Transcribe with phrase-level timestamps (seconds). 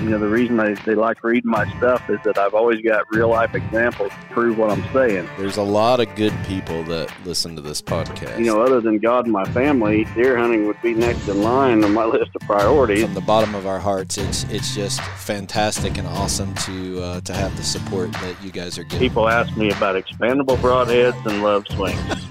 [0.00, 3.10] You know, the reason they, they like reading my stuff is that I've always got
[3.10, 5.26] real life examples to prove what I'm saying.
[5.38, 8.38] There's a lot of good people that listen to this podcast.
[8.38, 11.82] You know, other than God and my family, deer hunting would be next in line
[11.82, 13.04] on my list of priorities.
[13.04, 17.32] From the bottom of our hearts, it's it's just fantastic and awesome to uh, to
[17.32, 18.98] have the support that you guys are getting.
[18.98, 22.26] People ask me about expandable broadheads and love swings.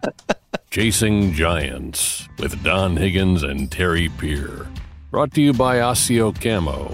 [0.70, 4.66] Chasing Giants with Don Higgins and Terry Peer.
[5.12, 6.90] Brought to you by Asio Camo,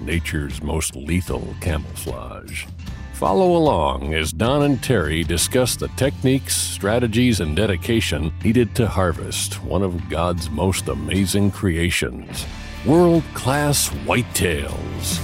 [0.00, 2.66] nature's most lethal camouflage.
[3.12, 9.62] Follow along as Don and Terry discuss the techniques, strategies, and dedication needed to harvest
[9.62, 12.44] one of God's most amazing creations
[12.84, 15.20] world class whitetails.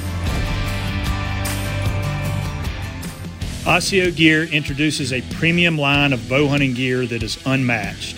[3.65, 8.16] Asio Gear introduces a premium line of bow hunting gear that is unmatched,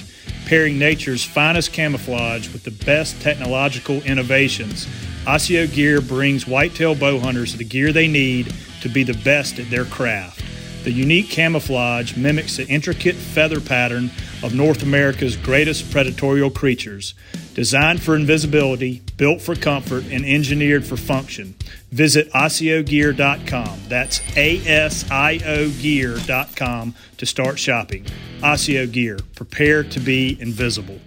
[0.48, 4.88] pairing nature's finest camouflage with the best technological innovations.
[5.26, 9.68] Osseo Gear brings whitetail bow hunters the gear they need to be the best at
[9.68, 10.42] their craft.
[10.84, 14.10] The unique camouflage mimics the intricate feather pattern
[14.42, 17.14] of North America's greatest predatorial creatures.
[17.54, 21.54] Designed for invisibility, built for comfort, and engineered for function.
[21.90, 23.80] Visit AsioGear.com.
[23.88, 28.06] That's A S I O Gear.com to start shopping.
[28.40, 31.00] Asio Gear, prepare to be invisible.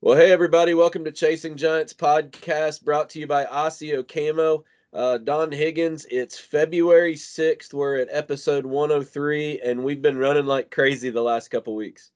[0.00, 4.64] Well, hey, everybody, welcome to Chasing Giants podcast brought to you by Asio Camo.
[4.92, 7.72] Uh, Don Higgins, it's February 6th.
[7.72, 12.10] We're at episode 103, and we've been running like crazy the last couple weeks.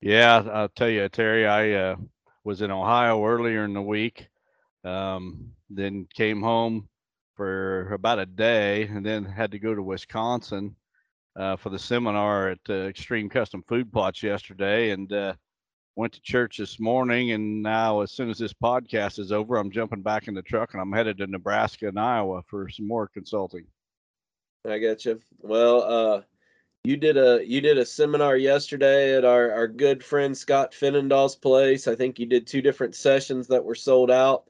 [0.00, 1.96] Yeah, I'll tell you, Terry, I uh,
[2.44, 4.28] was in Ohio earlier in the week,
[4.84, 6.88] um, then came home
[7.34, 10.76] for about a day, and then had to go to Wisconsin
[11.34, 15.34] uh, for the seminar at uh, Extreme Custom Food Plots yesterday, and uh,
[15.96, 17.32] went to church this morning.
[17.32, 20.72] And now, as soon as this podcast is over, I'm jumping back in the truck
[20.72, 23.66] and I'm headed to Nebraska and Iowa for some more consulting.
[24.66, 25.20] I got you.
[25.40, 26.22] Well, uh,
[26.84, 31.36] you did a you did a seminar yesterday at our our good friend Scott Finnendall's
[31.36, 31.86] place.
[31.86, 34.44] I think you did two different sessions that were sold out.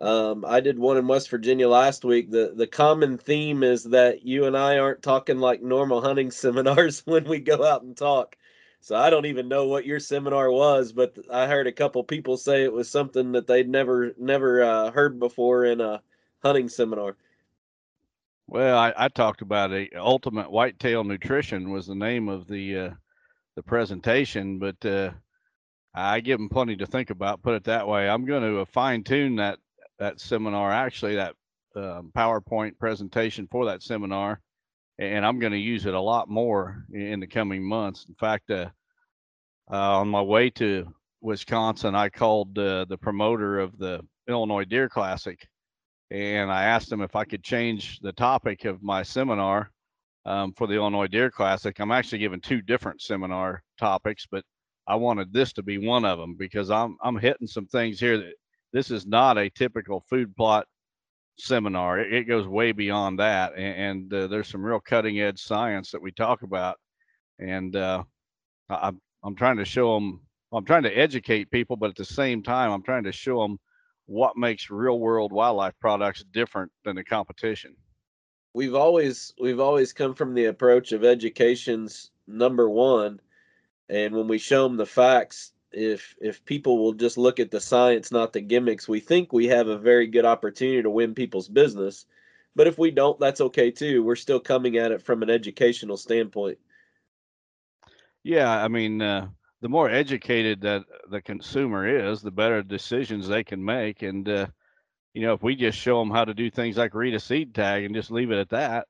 [0.00, 2.30] Um, I did one in West Virginia last week.
[2.30, 7.06] The the common theme is that you and I aren't talking like normal hunting seminars
[7.06, 8.36] when we go out and talk.
[8.80, 12.36] So I don't even know what your seminar was, but I heard a couple people
[12.36, 16.02] say it was something that they'd never never uh, heard before in a
[16.42, 17.16] hunting seminar.
[18.46, 22.90] Well, I, I talked about a ultimate whitetail nutrition was the name of the uh,
[23.54, 25.10] the presentation, but uh,
[25.94, 27.42] I give them plenty to think about.
[27.42, 28.08] Put it that way.
[28.08, 29.58] I'm going to fine tune that
[29.98, 30.72] that seminar.
[30.72, 31.34] Actually, that
[31.76, 34.40] um, PowerPoint presentation for that seminar,
[35.00, 38.06] and I'm going to use it a lot more in the coming months.
[38.08, 38.70] In fact, uh,
[39.70, 40.86] uh, on my way to
[41.20, 45.48] Wisconsin, I called uh, the promoter of the Illinois Deer Classic
[46.10, 49.70] and I asked him if I could change the topic of my seminar
[50.26, 51.78] um, for the Illinois Deer Classic.
[51.78, 54.44] I'm actually giving two different seminar topics, but
[54.86, 58.18] I wanted this to be one of them because I'm I'm hitting some things here
[58.18, 58.34] that
[58.72, 60.66] this is not a typical food plot
[61.40, 61.98] seminar.
[61.98, 65.90] It, it goes way beyond that, and, and uh, there's some real cutting edge science
[65.90, 66.78] that we talk about,
[67.38, 68.04] and uh,
[68.68, 70.20] I'm I'm trying to show them.
[70.52, 73.58] I'm trying to educate people, but at the same time, I'm trying to show them
[74.06, 77.76] what makes real world wildlife products different than the competition
[78.52, 83.20] we've always we've always come from the approach of education's number one
[83.88, 87.60] and when we show them the facts if if people will just look at the
[87.60, 91.48] science not the gimmicks we think we have a very good opportunity to win people's
[91.48, 92.06] business
[92.56, 95.96] but if we don't that's okay too we're still coming at it from an educational
[95.96, 96.58] standpoint
[98.24, 99.28] yeah i mean uh,
[99.60, 104.02] the more educated that the consumer is, the better decisions they can make.
[104.02, 104.46] And uh,
[105.12, 107.54] you know, if we just show them how to do things like read a seed
[107.54, 108.86] tag and just leave it at that,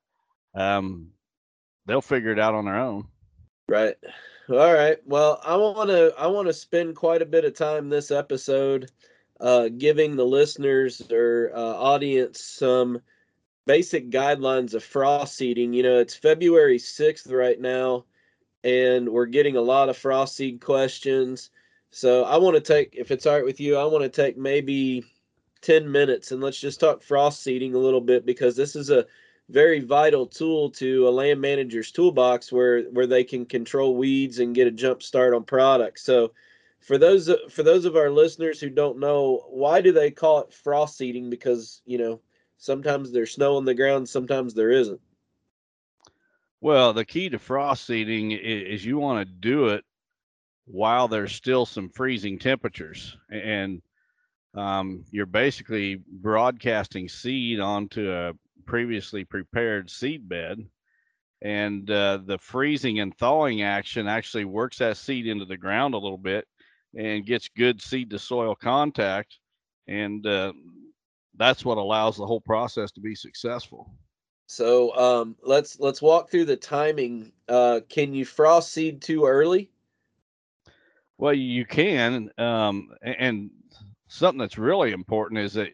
[0.55, 1.09] um,
[1.87, 3.09] they'll figure it out on their own.
[3.69, 3.97] Right.
[4.51, 4.99] All right.
[5.07, 8.91] Well, I want to I want to spend quite a bit of time this episode
[9.39, 13.01] uh, giving the listeners or uh, audience some
[13.67, 15.73] basic guidelines of frost seeding.
[15.73, 18.07] You know, it's February 6th right now
[18.65, 21.51] and we're getting a lot of frost seed questions.
[21.93, 24.37] So I want to take, if it's all right with you, I want to take
[24.39, 25.05] maybe
[25.63, 29.07] 10 minutes and let's just talk frost seeding a little bit because this is a
[29.51, 34.55] very vital tool to a land manager's toolbox where where they can control weeds and
[34.55, 36.03] get a jump start on products.
[36.03, 36.33] So
[36.81, 40.55] for those for those of our listeners who don't know, why do they call it
[40.55, 41.31] frost seeding?
[41.31, 42.21] Because you know
[42.59, 45.01] sometimes there's snow on the ground, sometimes there isn't.
[46.61, 49.83] Well, the key to frost seeding is, you want to do it
[50.67, 53.17] while there's still some freezing temperatures.
[53.31, 53.81] And
[54.55, 58.35] um, you're basically broadcasting seed onto a
[58.71, 60.65] previously prepared seed bed.
[61.43, 65.99] And uh, the freezing and thawing action actually works that seed into the ground a
[65.99, 66.47] little bit
[66.97, 69.39] and gets good seed to soil contact.
[69.89, 70.53] And uh,
[71.37, 73.91] that's what allows the whole process to be successful.
[74.47, 77.33] So um, let's let's walk through the timing.
[77.49, 79.69] Uh, can you frost seed too early?
[81.19, 83.51] Well, you can, um, and
[84.07, 85.71] something that's really important is that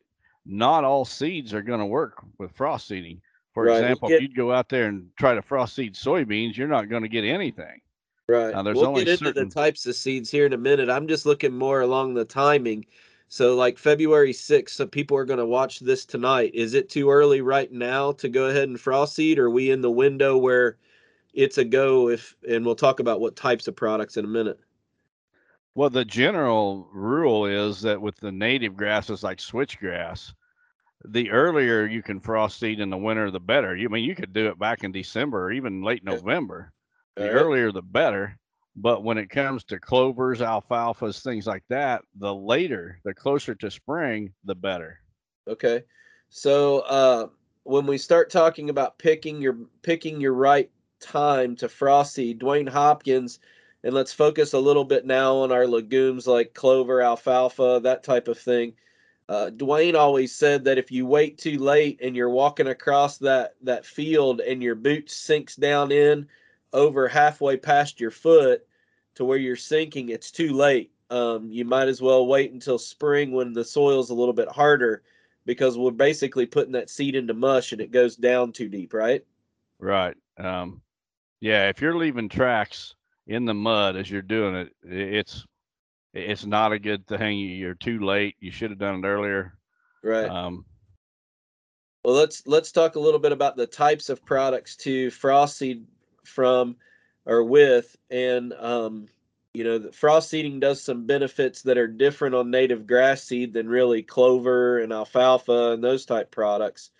[0.46, 3.20] not all seeds are going to work with frost seeding.
[3.52, 3.78] For right.
[3.78, 6.88] example, get, if you'd go out there and try to frost seed soybeans, you're not
[6.88, 7.80] going to get anything.
[8.28, 8.54] Right.
[8.54, 9.28] Now, there's we'll only get certain...
[9.28, 10.90] into the types of seeds here in a minute.
[10.90, 12.84] I'm just looking more along the timing.
[13.28, 16.52] So, like February 6th, so people are going to watch this tonight.
[16.54, 19.38] Is it too early right now to go ahead and frost seed?
[19.38, 20.76] Or are we in the window where
[21.34, 22.08] it's a go?
[22.08, 24.60] If and we'll talk about what types of products in a minute.
[25.76, 30.32] Well, the general rule is that with the native grasses like switchgrass,
[31.04, 33.76] the earlier you can frost seed in the winter, the better.
[33.76, 36.72] You I mean you could do it back in December or even late November.
[37.16, 38.38] The earlier the better.
[38.74, 43.70] But when it comes to clovers, alfalfas, things like that, the later, the closer to
[43.70, 44.98] spring, the better.
[45.46, 45.84] Okay.
[46.30, 47.26] So uh,
[47.64, 50.70] when we start talking about picking your picking your right
[51.00, 53.40] time to frost seed, Dwayne Hopkins
[53.86, 58.26] and let's focus a little bit now on our legumes like clover, alfalfa, that type
[58.26, 58.72] of thing.
[59.28, 63.54] Uh, Dwayne always said that if you wait too late and you're walking across that
[63.62, 66.26] that field and your boot sinks down in
[66.72, 68.66] over halfway past your foot
[69.14, 70.90] to where you're sinking, it's too late.
[71.10, 75.04] Um, you might as well wait until spring when the soil's a little bit harder
[75.44, 79.24] because we're basically putting that seed into mush and it goes down too deep, right?
[79.78, 80.16] Right.
[80.38, 80.82] Um,
[81.40, 82.95] yeah, if you're leaving tracks
[83.26, 85.44] in the mud as you're doing it, it's
[86.14, 87.38] it's not a good thing.
[87.38, 88.36] You're too late.
[88.40, 89.54] You should have done it earlier.
[90.02, 90.28] Right.
[90.28, 90.64] Um,
[92.04, 95.84] well, let's let's talk a little bit about the types of products to frost seed
[96.24, 96.76] from
[97.26, 99.08] or with, and um,
[99.52, 103.52] you know, the frost seeding does some benefits that are different on native grass seed
[103.52, 106.90] than really clover and alfalfa and those type products.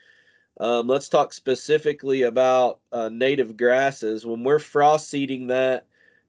[0.59, 4.25] Um, let's talk specifically about uh, native grasses.
[4.25, 5.87] When we're frost seeding that,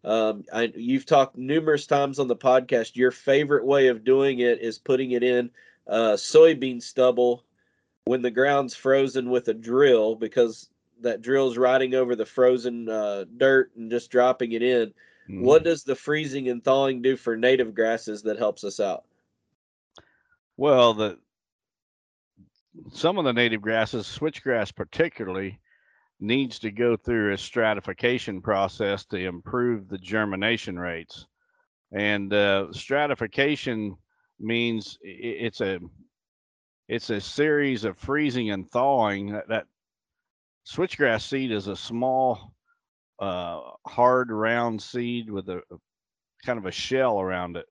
[0.08, 2.96] um, I, you've talked numerous times on the podcast.
[2.96, 5.50] Your favorite way of doing it is putting it in
[5.86, 7.44] uh, soybean stubble
[8.06, 10.70] when the ground's frozen with a drill because
[11.02, 14.94] that drill's riding over the frozen uh, dirt and just dropping it in.
[15.30, 15.42] Mm.
[15.42, 19.04] What does the freezing and thawing do for native grasses that helps us out?
[20.56, 21.20] Well, the
[22.94, 25.60] some of the native grasses, switchgrass particularly,
[26.20, 31.28] needs to go through a stratification process to improve the germination rates.
[31.92, 33.96] And uh, stratification
[34.40, 35.80] means it's a
[36.88, 39.34] it's a series of freezing and thawing.
[39.34, 39.66] That, that
[40.66, 42.54] switchgrass seed is a small,
[43.20, 45.78] uh, hard, round seed with a, a
[46.46, 47.66] kind of a shell around it.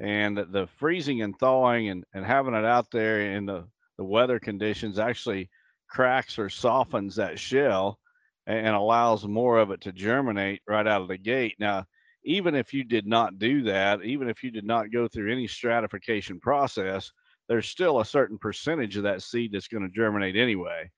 [0.00, 4.38] And the freezing and thawing and, and having it out there in the, the weather
[4.38, 5.50] conditions actually
[5.88, 7.98] cracks or softens that shell
[8.46, 11.54] and allows more of it to germinate right out of the gate.
[11.58, 11.84] Now,
[12.24, 15.46] even if you did not do that, even if you did not go through any
[15.46, 17.12] stratification process,
[17.48, 20.90] there's still a certain percentage of that seed that's going to germinate anyway.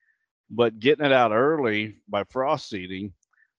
[0.51, 3.13] But getting it out early by frost seeding,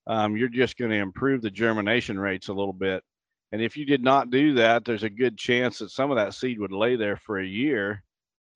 [0.07, 3.03] um, you're just going to improve the germination rates a little bit.
[3.51, 6.33] And if you did not do that, there's a good chance that some of that
[6.33, 8.03] seed would lay there for a year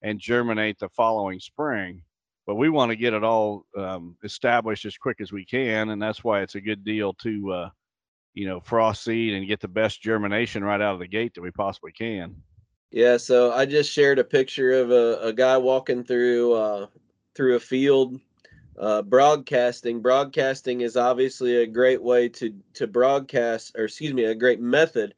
[0.02, 2.02] and germinate the following spring
[2.46, 6.02] but we want to get it all um, established as quick as we can, and
[6.02, 7.70] that's why it's a good deal to, uh,
[8.34, 11.42] you know, frost seed and get the best germination right out of the gate that
[11.42, 12.36] we possibly can.
[12.92, 16.88] Yeah, so I just shared a picture of a, a guy walking through uh,
[17.34, 18.20] through a field
[18.80, 20.02] uh, broadcasting.
[20.02, 25.16] Broadcasting is obviously a great way to to broadcast, or excuse me, a great method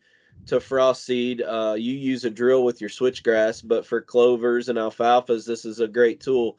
[0.47, 1.41] to frost seed.
[1.41, 5.79] Uh, you use a drill with your switchgrass, but for clovers and alfalfas, this is
[5.81, 6.57] a great tool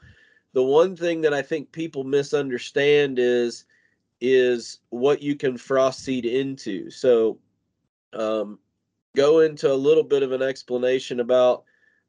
[0.52, 3.64] the one thing that I think people misunderstand is
[4.20, 6.90] is what you can frost seed into.
[6.90, 7.38] So
[8.12, 8.58] um,
[9.14, 11.64] go into a little bit of an explanation about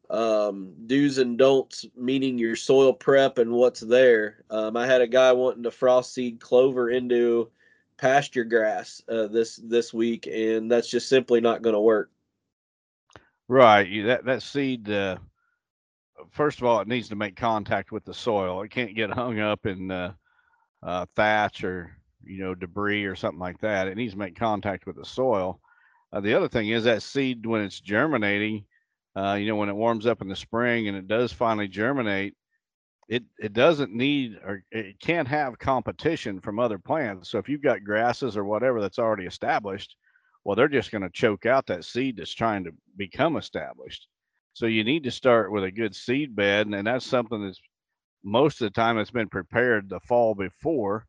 [0.09, 4.43] um, do's and don'ts, meaning your soil prep and what's there.
[4.49, 7.51] Um, I had a guy wanting to frost seed clover into
[7.97, 12.09] pasture grass uh, this this week, and that's just simply not going to work.
[13.47, 15.17] Right, that that seed uh,
[16.31, 18.61] first of all, it needs to make contact with the soil.
[18.61, 20.13] It can't get hung up in uh,
[20.83, 23.87] uh, thatch or you know debris or something like that.
[23.87, 25.59] It needs to make contact with the soil.
[26.11, 28.65] Uh, the other thing is that seed when it's germinating,
[29.15, 32.35] uh, you know, when it warms up in the spring and it does finally germinate,
[33.07, 37.29] it it doesn't need or it can't have competition from other plants.
[37.29, 39.95] So if you've got grasses or whatever that's already established,
[40.43, 44.07] well, they're just going to choke out that seed that's trying to become established.
[44.53, 47.61] So you need to start with a good seed bed, and that's something that's
[48.23, 51.05] most of the time it's been prepared the fall before.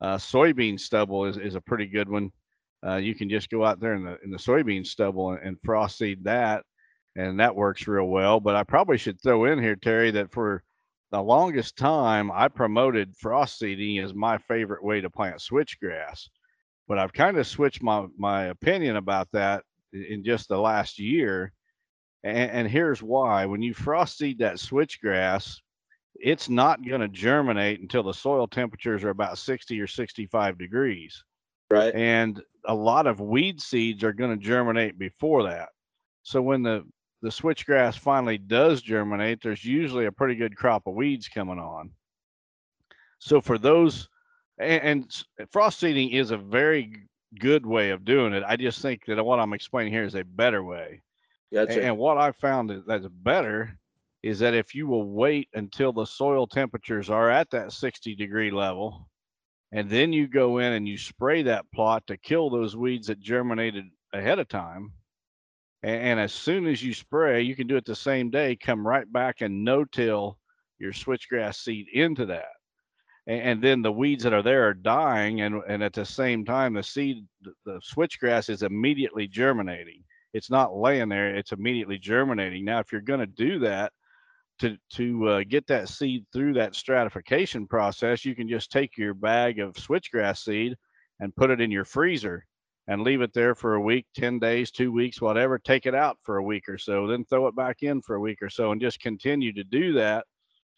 [0.00, 2.30] Uh, soybean stubble is, is a pretty good one.
[2.86, 5.56] Uh, you can just go out there in the in the soybean stubble and, and
[5.62, 6.64] frost seed that,
[7.16, 8.40] and that works real well.
[8.40, 10.62] But I probably should throw in here, Terry, that for
[11.10, 16.28] the longest time I promoted frost seeding as my favorite way to plant switchgrass.
[16.88, 21.52] But I've kind of switched my my opinion about that in just the last year.
[22.22, 25.58] And, and here's why: when you frost seed that switchgrass,
[26.14, 31.24] it's not going to germinate until the soil temperatures are about 60 or 65 degrees.
[31.70, 31.94] Right.
[31.94, 35.68] And a lot of weed seeds are going to germinate before that.
[36.22, 36.84] So when the
[37.22, 41.90] the switchgrass finally does germinate, there's usually a pretty good crop of weeds coming on.
[43.18, 44.08] So for those,
[44.58, 47.08] and, and frost seeding is a very
[47.38, 48.42] good way of doing it.
[48.46, 51.02] I just think that what I'm explaining here is a better way.
[51.52, 51.72] Gotcha.
[51.72, 53.78] And, and what I found that's better
[54.22, 58.50] is that if you will wait until the soil temperatures are at that 60 degree
[58.50, 59.08] level,
[59.72, 63.20] and then you go in and you spray that plot to kill those weeds that
[63.20, 64.92] germinated ahead of time.
[65.82, 68.86] And, and as soon as you spray, you can do it the same day, come
[68.86, 70.38] right back and no till
[70.78, 72.48] your switchgrass seed into that.
[73.26, 75.42] And, and, then the weeds that are there are dying.
[75.42, 80.02] And, and at the same time, the seed, the, the switchgrass is immediately germinating.
[80.32, 82.64] It's not laying there, it's immediately germinating.
[82.64, 83.92] Now, if you're going to do that,
[84.60, 89.14] to to uh, get that seed through that stratification process, you can just take your
[89.14, 90.76] bag of switchgrass seed
[91.18, 92.46] and put it in your freezer
[92.86, 95.58] and leave it there for a week, 10 days, two weeks, whatever.
[95.58, 98.20] Take it out for a week or so, then throw it back in for a
[98.20, 100.26] week or so, and just continue to do that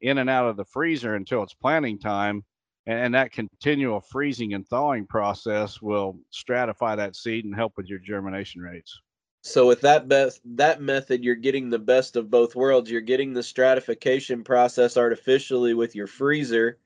[0.00, 2.44] in and out of the freezer until it's planting time.
[2.86, 8.00] And that continual freezing and thawing process will stratify that seed and help with your
[8.00, 9.00] germination rates.
[9.42, 12.90] So with that best that method, you're getting the best of both worlds.
[12.90, 16.78] You're getting the stratification process artificially with your freezer,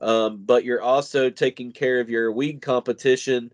[0.00, 3.52] um, but you're also taking care of your weed competition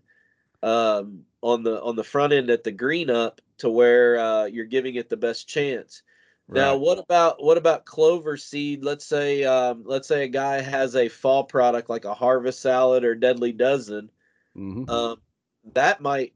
[0.63, 4.65] um, on the on the front end at the green up to where uh, you're
[4.65, 6.01] giving it the best chance.
[6.47, 6.61] Right.
[6.61, 8.81] Now, what about what about clover seed?
[8.81, 13.03] Let's say um, let's say a guy has a fall product like a harvest salad
[13.03, 14.09] or deadly dozen.
[14.55, 14.89] Mm-hmm.
[14.89, 15.17] Um,
[15.73, 16.33] that might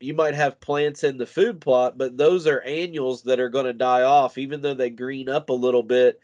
[0.00, 3.66] you might have plants in the food plot, but those are annuals that are going
[3.66, 6.20] to die off, even though they green up a little bit.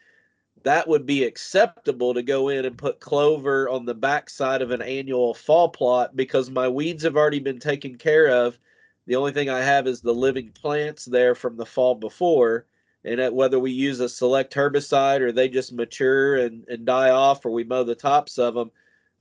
[0.63, 4.81] That would be acceptable to go in and put clover on the backside of an
[4.81, 8.57] annual fall plot because my weeds have already been taken care of.
[9.05, 12.65] The only thing I have is the living plants there from the fall before.
[13.05, 17.45] And whether we use a select herbicide or they just mature and, and die off
[17.45, 18.71] or we mow the tops of them,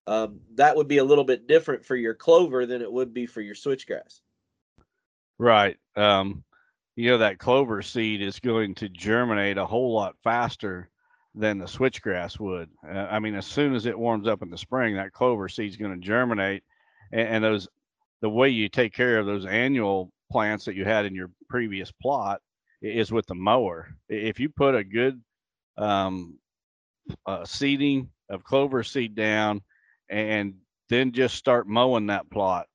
[0.07, 3.27] um, that would be a little bit different for your clover than it would be
[3.27, 4.21] for your switchgrass.
[5.39, 5.77] Right.
[5.97, 6.45] Um,
[6.97, 10.89] you know, that clover seed is going to germinate a whole lot faster
[11.35, 12.71] than the switchgrass would.
[12.87, 15.71] Uh, I mean, as soon as it warms up in the spring, that clover seed
[15.71, 16.63] is going to germinate.
[17.13, 17.69] And, and, those,
[18.23, 21.93] the way you take care of those annual plants that you had in your previous
[21.93, 22.41] plot
[22.81, 23.95] is with the mower.
[24.09, 25.21] If you put a good
[25.77, 26.39] um,
[27.27, 29.61] uh, seeding of clover seed down
[30.09, 30.55] and
[30.89, 32.67] then just start mowing that plot,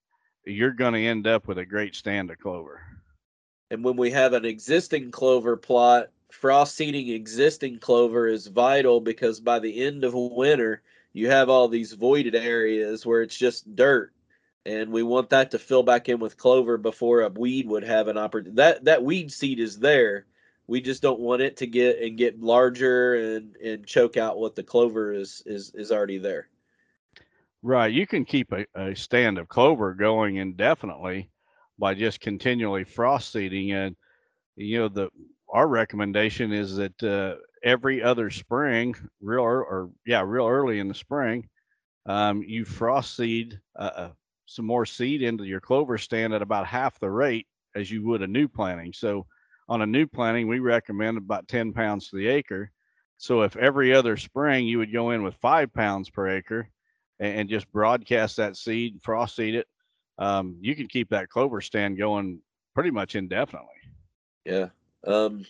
[0.46, 2.82] you're going to end up with a great stand of clover.
[3.70, 9.40] And when we have an existing clover plot, frost seeding existing clover is vital because
[9.40, 10.82] by the end of winter,
[11.14, 14.14] you have all these voided areas where it's just dirt.
[14.66, 18.08] And we want that to fill back in with clover before a weed would have
[18.08, 18.56] an opportunity.
[18.58, 20.28] That that weed seed is there.
[20.68, 24.56] We just don't want it to get and get larger and and choke out what
[24.56, 26.48] the clover is is is already there.
[27.64, 27.92] Right.
[27.94, 31.30] You can keep a, a stand of clover going indefinitely
[31.78, 33.72] by just continually frost seeding.
[33.72, 33.96] And,
[34.56, 35.10] you know, the
[35.54, 40.88] our recommendation is that uh, every other spring, real or, or, yeah, real early in
[40.88, 41.50] the spring,
[42.08, 44.12] um, you frost seed uh, uh,
[44.48, 48.22] some more seed into your clover stand at about half the rate as you would
[48.24, 48.94] a new planting.
[48.94, 49.28] So
[49.70, 52.72] on a new planting, we recommend about 10 pounds to the acre.
[53.18, 56.70] So if every other spring you would go in with five pounds per acre,
[57.22, 59.68] and, and just broadcast that seed, frost seed it,
[60.18, 62.40] um, you can keep that clover stand going
[62.74, 63.70] pretty much indefinitely.
[64.46, 64.70] Yeah.
[65.08, 65.46] Um,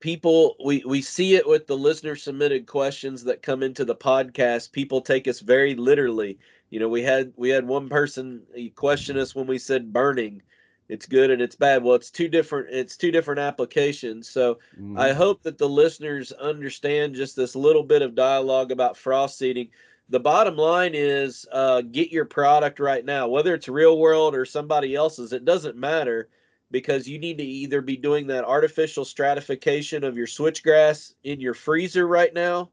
[0.00, 4.70] people, we, we see it with the listener submitted questions that come into the podcast.
[4.72, 6.38] People take us very literally.
[6.70, 8.42] You know, we had we had one person
[8.74, 10.42] question us when we said burning.
[10.88, 11.82] it's good and it's bad.
[11.82, 14.28] Well, it's two different it's two different applications.
[14.28, 14.98] So Mhm.
[14.98, 19.70] I hope that the listeners understand just this little bit of dialogue about frost seeding.
[20.10, 24.44] The bottom line is uh, get your product right now, whether it's real world or
[24.44, 26.28] somebody else's, it doesn't matter
[26.70, 31.54] because you need to either be doing that artificial stratification of your switchgrass in your
[31.54, 32.70] freezer right now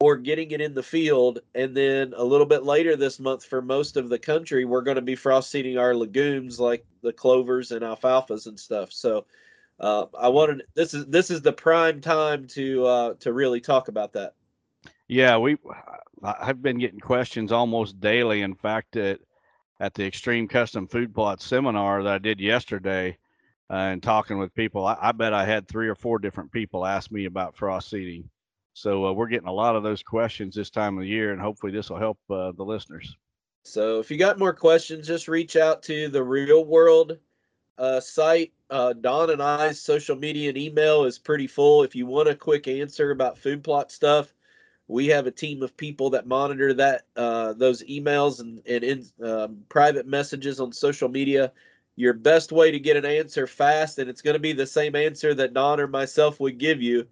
[0.00, 1.40] or getting it in the field.
[1.54, 4.96] And then a little bit later this month, for most of the country, we're going
[4.96, 8.92] to be frost seeding our legumes like the clovers and alfalfas and stuff.
[8.92, 9.26] So
[9.80, 13.88] uh, I wanted this is this is the prime time to uh, to really talk
[13.88, 14.34] about that.
[15.08, 15.56] Yeah, we.
[16.22, 18.42] I've been getting questions almost daily.
[18.42, 19.20] In fact, at
[19.78, 23.18] at the Extreme Custom Food Plot seminar that I did yesterday,
[23.70, 26.86] uh, and talking with people, I, I bet I had three or four different people
[26.86, 28.28] ask me about frost seeding.
[28.72, 31.40] So uh, we're getting a lot of those questions this time of the year, and
[31.40, 33.16] hopefully this will help uh, the listeners.
[33.64, 37.18] So if you got more questions, just reach out to the Real World
[37.78, 38.52] uh, site.
[38.70, 41.82] Uh, Don and I's social media and email is pretty full.
[41.82, 44.34] If you want a quick answer about food plot stuff,
[44.88, 49.06] we have a team of people that monitor that uh, those emails and, and in
[49.24, 51.52] um, private messages on social media.
[51.96, 54.94] Your best way to get an answer fast, and it's going to be the same
[54.94, 57.06] answer that Don or myself would give you,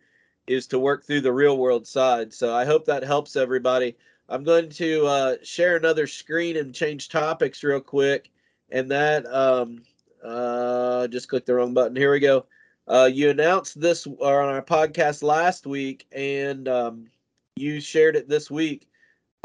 [0.47, 2.35] is to work through the real world side.
[2.35, 3.97] So I hope that helps everybody.
[4.29, 8.31] I'm going to uh, share another screen and change topics real quick.
[8.71, 9.83] And that, um,
[10.23, 11.97] uh, just click the wrong button.
[11.97, 12.47] Here we go.
[12.87, 17.07] Uh, you announced this on our podcast last week, and um,
[17.57, 18.89] you shared it this week.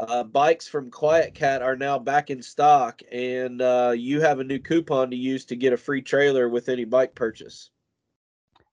[0.00, 4.58] Uh, bikes from QuietKat are now back in stock, and uh, you have a new
[4.58, 7.70] coupon to use to get a free trailer with any bike purchase.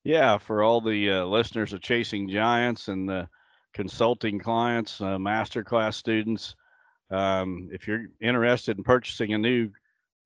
[0.06, 3.28] Yeah, for all the uh, listeners of Chasing Giants and the
[3.74, 6.56] consulting clients, uh, masterclass students,
[7.12, 9.70] um, if you're interested in purchasing a new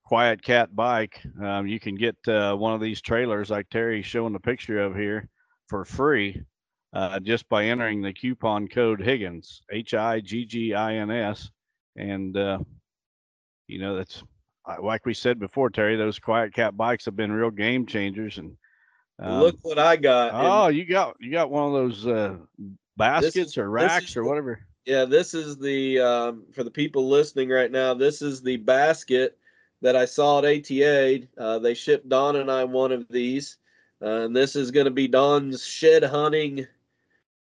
[0.09, 4.39] QuietKat bike, um, you can get uh, one of these trailers like Terry's showing the
[4.39, 5.27] picture of here
[5.67, 6.43] for free
[6.93, 11.49] uh, just by entering the coupon code Higgins, H I G G I N S.
[11.95, 12.59] And, uh,
[13.67, 14.23] you know, that's
[14.65, 18.37] uh, like we said before, Terry, those QuietKat bikes have been real game changers.
[18.37, 18.55] And
[19.19, 20.33] um, Look what I got.
[20.33, 22.37] and- Oh, you got you got one of those uh,
[22.97, 24.59] baskets or racks or whatever.
[24.85, 27.93] Yeah, this is the um, for the people listening right now.
[27.93, 29.37] This is the basket
[29.81, 31.21] that I saw at ATA.
[31.37, 33.57] Uh, they shipped Don and I one of these,
[34.01, 36.67] uh, and this is going to be Don's shed hunting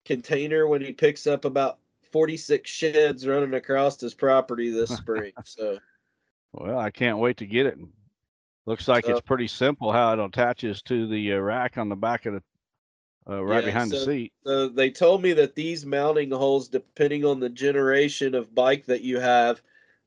[0.06, 1.80] container when he picks up about
[2.12, 5.32] forty-six sheds running across his property this spring.
[5.44, 5.80] So
[6.54, 7.78] Well, I can't wait to get it.
[8.66, 11.96] Looks like So- it's pretty simple how it attaches to the uh, rack on the
[11.96, 12.44] back of the
[13.30, 14.34] uh, right Yeah, behind the seat.
[14.46, 19.02] So they told me that these mounting holes, depending on the generation of bike that
[19.02, 19.62] you have,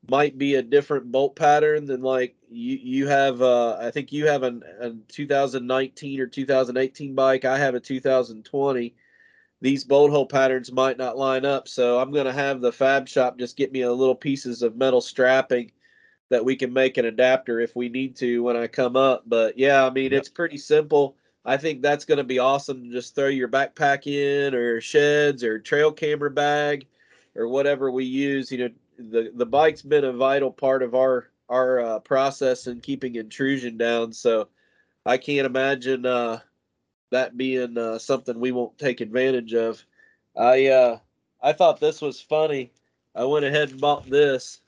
[0.09, 3.41] might be a different bolt pattern than like you you have.
[3.43, 7.45] Uh, I think you have an, a 2019 or 2018 bike.
[7.45, 8.95] I have a 2020.
[9.61, 13.38] These bolt hole patterns might not line up, so I'm gonna have the fab shop
[13.38, 15.73] just get me a little pieces of metal strapping
[16.29, 19.23] that we can make an adapter if we need to when I come up.
[19.27, 20.12] But yeah, I mean Yep.
[20.12, 21.16] it's pretty simple.
[21.45, 25.45] I think that's going to be awesome to just throw your backpack in or sheds
[25.45, 26.87] or trail camera bag
[27.37, 28.51] or whatever we use.
[28.51, 32.81] You know, the the bike's been a vital part of our our uh, process in
[32.81, 34.12] keeping intrusion down.
[34.12, 34.49] So
[35.07, 36.40] I can't imagine uh,
[37.11, 39.85] that being uh, something we won't take advantage of.
[40.37, 40.99] I uh,
[41.42, 42.73] I thought this was funny.
[43.14, 44.61] I went ahead and bought this.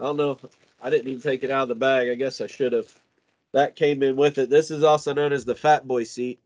[0.00, 0.32] I don't know.
[0.32, 0.44] If,
[0.82, 2.08] I didn't even take it out of the bag.
[2.08, 2.92] I guess I should have.
[3.52, 4.50] That came in with it.
[4.50, 6.38] This is also known as the Fat Boy seat.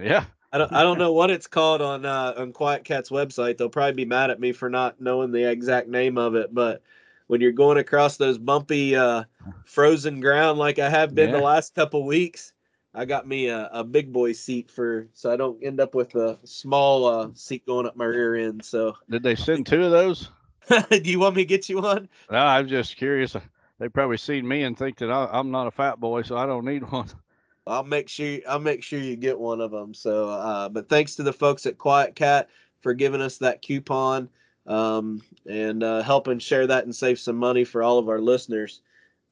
[0.00, 0.24] Yeah.
[0.52, 3.56] I don't I don't know what it's called on uh, on QuietKat's website.
[3.56, 6.82] They'll probably be mad at me for not knowing the exact name of it, but
[7.28, 9.24] when you're going across those bumpy uh,
[9.64, 11.36] frozen ground like I have been Yeah.
[11.36, 12.52] the last couple weeks,
[12.94, 16.14] I got me a, a big boy seat for so I don't end up with
[16.14, 18.64] a small uh, seat going up my rear end.
[18.64, 20.30] So, Did they send two of those?
[20.68, 22.08] do you want me to get you one?
[22.30, 23.34] No, I'm just curious.
[23.78, 26.46] They probably seen me and think that I, I'm not a fat boy, so I
[26.46, 27.08] don't need one.
[27.66, 29.94] I'll make sure I'll make sure you get one of them.
[29.94, 32.46] So, uh, but thanks to the folks at QuietKat
[32.80, 34.28] for giving us that coupon
[34.66, 38.82] um, and uh, helping share that and save some money for all of our listeners.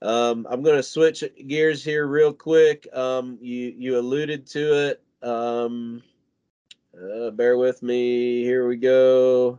[0.02, 2.86] Um, I'm going to switch gears here real quick.
[2.92, 5.02] Um, you you alluded to it.
[5.22, 6.02] Um,
[6.96, 8.42] uh, bear with me.
[8.42, 9.58] Here we go.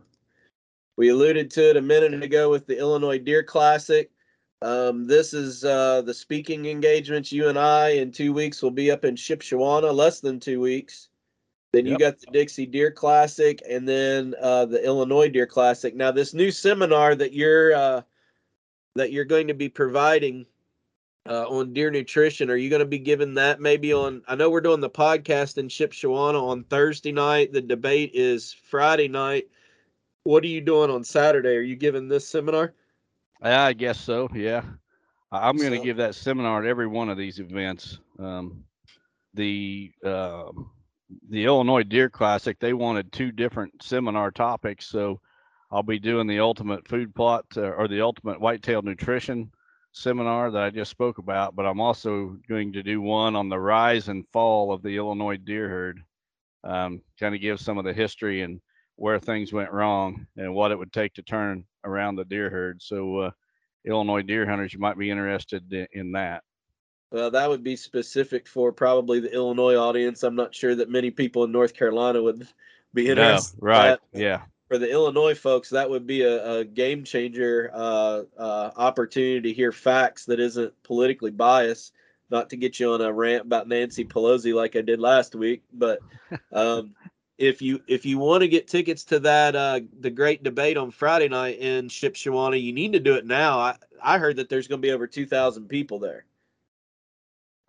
[0.96, 4.10] We alluded to it a minute ago with the Illinois Deer Classic.
[4.60, 7.32] Um, this is uh, the speaking engagements.
[7.32, 11.08] You and I in two weeks will be up in Shipshewana, less than two weeks.
[11.72, 12.00] Then you Yep.
[12.00, 15.96] got the Dixie Deer Classic, and then uh, the Illinois Deer Classic.
[15.96, 18.02] Now, this new seminar that you're uh,
[18.94, 20.46] that you're going to be providing,
[21.28, 22.50] uh, on deer nutrition.
[22.50, 24.22] Are you going to be giving that maybe on?
[24.26, 27.52] I know we're doing the podcast in Shipshewana on Thursday night.
[27.52, 29.44] The debate is Friday night.
[30.24, 31.56] What are you doing on Saturday?
[31.56, 32.74] Are you giving this seminar?
[33.40, 34.28] I guess so.
[34.34, 34.62] Yeah,
[35.32, 37.98] I'm going to So- give that seminar at every one of these events.
[38.18, 38.64] Um,
[39.34, 40.50] the uh,
[41.28, 45.20] the Illinois Deer Classic, they wanted two different seminar topics, so
[45.72, 49.50] I'll be doing the ultimate food plot uh, or the ultimate whitetail nutrition
[49.92, 53.58] seminar that I just spoke about, but I'm also going to do one on the
[53.58, 56.02] rise and fall of the Illinois deer herd.
[56.62, 58.60] Um, kind of give some of the history and
[58.96, 62.82] where things went wrong and what it would take to turn around the deer herd.
[62.82, 63.30] So, uh,
[63.84, 66.44] Illinois deer hunters, you might be interested in, in that.
[67.10, 70.22] Well, that would be specific for probably the Illinois audience.
[70.22, 72.46] I'm not sure that many people in North Carolina would
[72.94, 73.58] be No, interested.
[73.58, 73.98] in right?
[74.12, 79.42] Yeah, For the Illinois folks, that would be a, a game changer uh, uh, opportunity
[79.42, 81.92] to hear facts that isn't politically biased.
[82.30, 85.62] Not to get you on a rant about Nancy Pelosi like I did last week,
[85.74, 85.98] but
[86.54, 86.94] um,
[87.36, 90.90] if you if you want to get tickets to that uh, the great debate on
[90.90, 93.58] Friday night in Shipshewana, you need to do it now.
[93.58, 96.24] I, I heard that there's going to be over two thousand people there.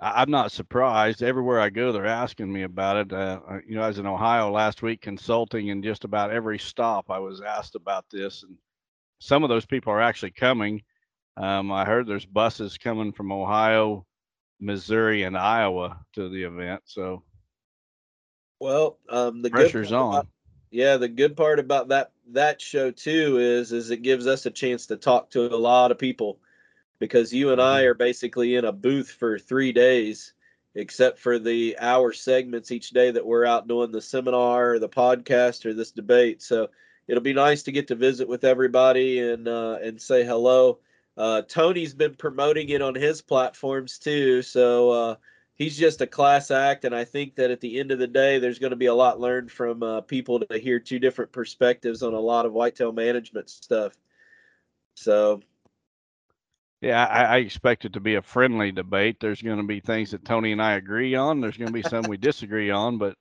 [0.03, 1.23] I, I'm not surprised.
[1.23, 3.13] Everywhere I go, they're asking me about it.
[3.13, 7.09] Uh, you know, I was in Ohio last week consulting, and just about every stop
[7.09, 8.57] I was asked about this, and
[9.19, 10.83] some of those people are actually coming.
[11.37, 14.05] Um, I heard there's buses coming from Ohio,
[14.59, 16.83] Missouri, and Iowa to the event.
[16.85, 17.23] So
[18.59, 20.15] Well, um, the pressure's on.
[20.15, 20.27] about-
[20.69, 24.51] yeah, the good part about that that show too is is it gives us a
[24.51, 26.39] chance to talk to a lot of people
[27.03, 30.31] because you and I are basically in a booth for three days,
[30.73, 34.87] except for the hour segments each day that we're out doing the seminar, or the
[34.87, 36.41] podcast, or this debate.
[36.41, 36.69] So
[37.09, 40.79] it'll be nice to get to visit with everybody and uh, and say hello.
[41.17, 45.15] Uh, Tony's been promoting it on his platforms too, so uh,
[45.55, 48.39] he's just a class act, and I think that at the end of the day,
[48.39, 52.01] there's going to be a lot learned from uh, people to hear two different perspectives
[52.01, 53.91] on a lot of whitetail management stuff.
[54.95, 55.41] So
[56.84, 59.22] Yeah, I, I expect it to be a friendly debate.
[59.22, 61.39] There's going to be things that Tony and I agree on.
[61.39, 63.15] There's going to be some we disagree on, but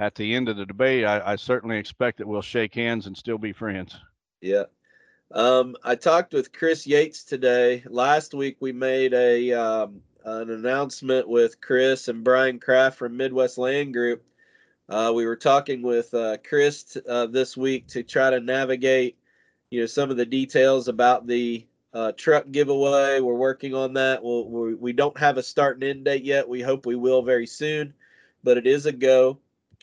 [0.00, 3.16] at the end of the debate, I, I certainly expect that we'll shake hands and
[3.16, 3.96] still be friends.
[4.40, 4.64] Yeah.
[5.30, 7.84] Um, I talked with Chris Yates today.
[7.86, 13.58] Last week we made a um, an announcement with Chris and Brian Kraft from Midwest
[13.58, 14.24] Land Group.
[14.88, 19.16] Uh, we were talking with uh, Chris uh, this week to try to navigate,
[19.70, 23.20] you know, some of the details about the uh, truck giveaway.
[23.20, 24.22] We're working on that.
[24.22, 26.48] We'll, we we don't have a start and end date yet.
[26.48, 27.94] We hope we will very soon,
[28.42, 29.38] but it is a go.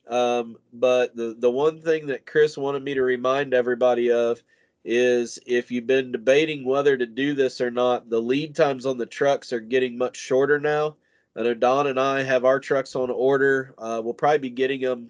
[0.08, 4.44] Um, but the the one thing that Chris wanted me to remind everybody of
[4.84, 8.98] is if you've been debating whether to do this or not, the lead times on
[8.98, 10.96] the trucks are getting much shorter now.
[11.36, 13.74] I know Don and I have our trucks on order.
[13.78, 15.10] Uh, we'll probably be getting them,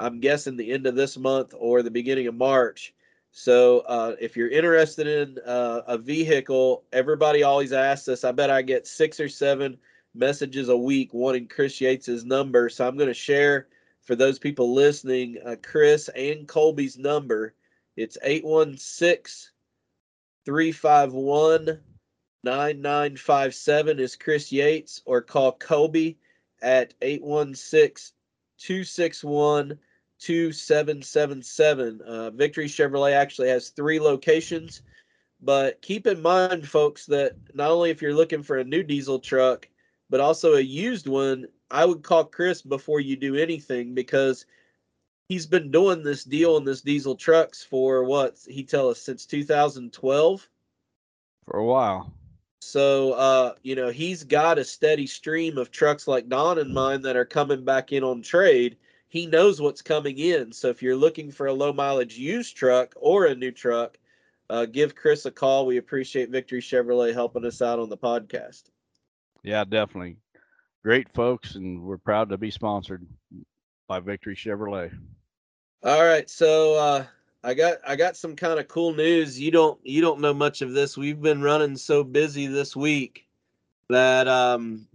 [0.00, 2.94] I'm guessing, the end of this month or the beginning of March.
[3.32, 8.24] So uh, if you're interested in uh, a vehicle, everybody always asks us.
[8.24, 9.78] I bet I get six or seven
[10.14, 12.68] messages a week wanting Chris Yates's number.
[12.68, 13.68] So I'm going to share
[14.02, 17.54] for those people listening, uh, Chris and Colby's number.
[17.96, 19.50] It's 816
[20.44, 21.80] 351
[22.44, 26.18] 9957 is Chris Yates, or call Colby
[26.60, 28.14] at 816
[28.58, 29.78] 261
[30.22, 32.00] 2777.
[32.02, 34.82] Uh, Victory Chevrolet actually has three locations,
[35.40, 39.18] but keep in mind, folks, that not only if you're looking for a new diesel
[39.18, 39.68] truck,
[40.10, 44.46] but also a used one, I would call Chris before you do anything because
[45.28, 49.24] he's been doing this deal in this diesel trucks for what he tell us since
[49.26, 50.48] 2012
[51.46, 52.12] For a while.
[52.60, 57.00] so uh you know he's got a steady stream of trucks like don and mine
[57.02, 58.76] that are coming back in on trade
[59.12, 62.94] he knows what's coming in so if you're looking for a low mileage used truck
[62.96, 63.98] or a new truck
[64.48, 68.70] uh, give chris a call we appreciate victory chevrolet helping us out on the podcast
[69.42, 70.16] Yeah, definitely.
[70.84, 73.06] Great folks, and we're proud to be sponsored
[73.88, 74.96] by Victory Chevrolet.
[75.84, 77.04] All right, so uh,
[77.44, 79.38] I got I got some kind of cool news.
[79.38, 80.96] You don't you don't know much of this.
[80.96, 83.26] We've been running so busy this week
[83.88, 84.86] that um,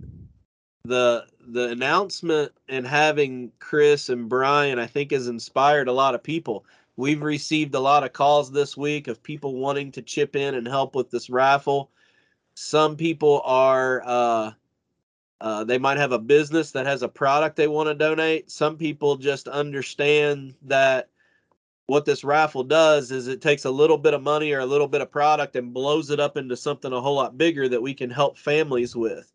[0.88, 6.24] the the announcement and having Chris and Brian I think has inspired a lot of
[6.24, 6.66] people.
[6.96, 10.68] We've received a lot of calls this week of people wanting to chip in and
[10.68, 11.92] help with this raffle.
[12.56, 14.52] Some people are uh,
[15.40, 18.50] uh, they might have a business that has a product they want to donate.
[18.50, 21.10] Some people just understand that
[21.86, 24.88] what this raffle does is it takes a little bit of money or a little
[24.88, 27.94] bit of product and blows it up into something a whole lot bigger that we
[27.94, 29.32] can help families with.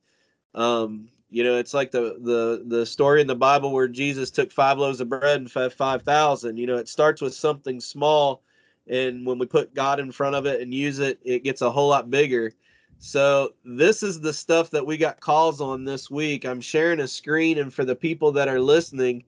[0.54, 4.52] Um, you know, it's like the the the story in the Bible where Jesus took
[4.52, 6.58] five loaves of bread and fed five thousand.
[6.58, 8.42] You know, it starts with something small,
[8.86, 11.70] and when we put God in front of it and use it, it gets a
[11.70, 12.52] whole lot bigger.
[12.98, 16.44] So this is the stuff that we got calls on this week.
[16.44, 19.24] I'm sharing a screen, and for the people that are listening,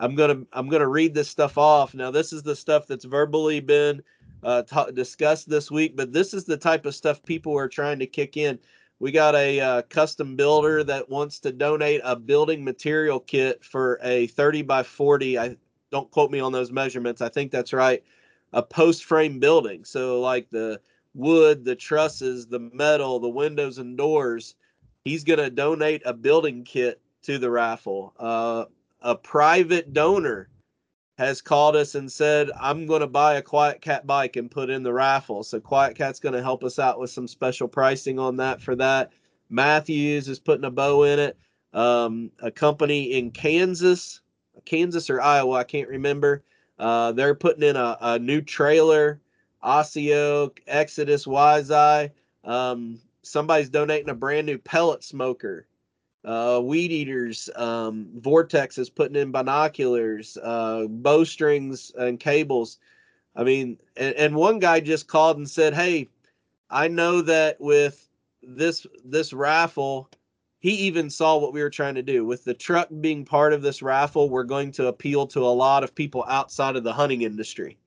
[0.00, 1.94] I'm gonna I'm gonna read this stuff off.
[1.94, 4.02] Now this is the stuff that's verbally been
[4.42, 8.06] uh, discussed this week, but this is the type of stuff people are trying to
[8.06, 8.58] kick in.
[9.00, 13.98] We got a uh, custom builder that wants to donate a building material kit for
[14.02, 15.38] a 30 by 40.
[15.38, 15.56] I
[15.90, 17.20] don't quote me on those measurements.
[17.20, 18.02] I think that's right.
[18.52, 19.84] A post frame building.
[19.84, 20.80] So like the
[21.14, 24.54] wood, the trusses, the metal, the windows and doors.
[25.04, 28.14] He's going to donate a building kit to the raffle.
[28.18, 28.66] Uh,
[29.02, 30.48] a private donor
[31.16, 34.82] has called us and said, I'm going to buy a QuietKat bike and put in
[34.82, 35.44] the raffle.
[35.44, 39.12] So QuietKat's going to help us out with some special pricing on that for that.
[39.48, 41.38] Mathews is putting a bow in it.
[41.72, 44.20] Um, a company in Kansas,
[44.64, 46.44] Kansas or Iowa, I can't remember.
[46.78, 49.20] Uh, they're putting in a, a new trailer,
[49.62, 52.12] Asio, Exodus, Wise Eye.
[52.44, 55.66] Um, somebody's donating a brand new pellet smoker
[56.24, 58.08] uh, weed eaters, um,
[58.94, 62.78] putting in binoculars, uh, bowstrings and cables.
[63.36, 66.08] I mean, and, and one guy just called and said, "Hey,
[66.70, 68.08] I know that with
[68.42, 70.08] this this raffle,
[70.60, 73.62] he even saw what we were trying to do with the truck being part of
[73.62, 74.30] this raffle.
[74.30, 77.78] We're going to appeal to a lot of people outside of the hunting industry."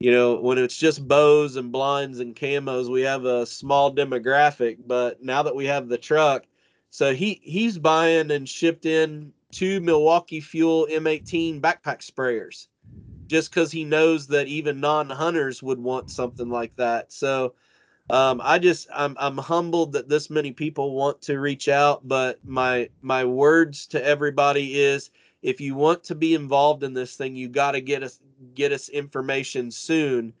[0.00, 4.78] you know, when it's just bows and blinds and camos, we have a small demographic.
[4.86, 6.44] But now that we have the truck,
[6.90, 12.68] so he he's buying and shipped in two Milwaukee Fuel M18 backpack sprayers
[13.26, 17.12] just because he knows that even non-hunters would want something like that.
[17.12, 17.54] So
[18.10, 22.38] um, I just I'm I'm humbled that this many people want to reach out, but
[22.44, 25.10] my my words to everybody is
[25.42, 28.20] if you want to be involved in this thing, you got to get us
[28.54, 30.32] get us information soon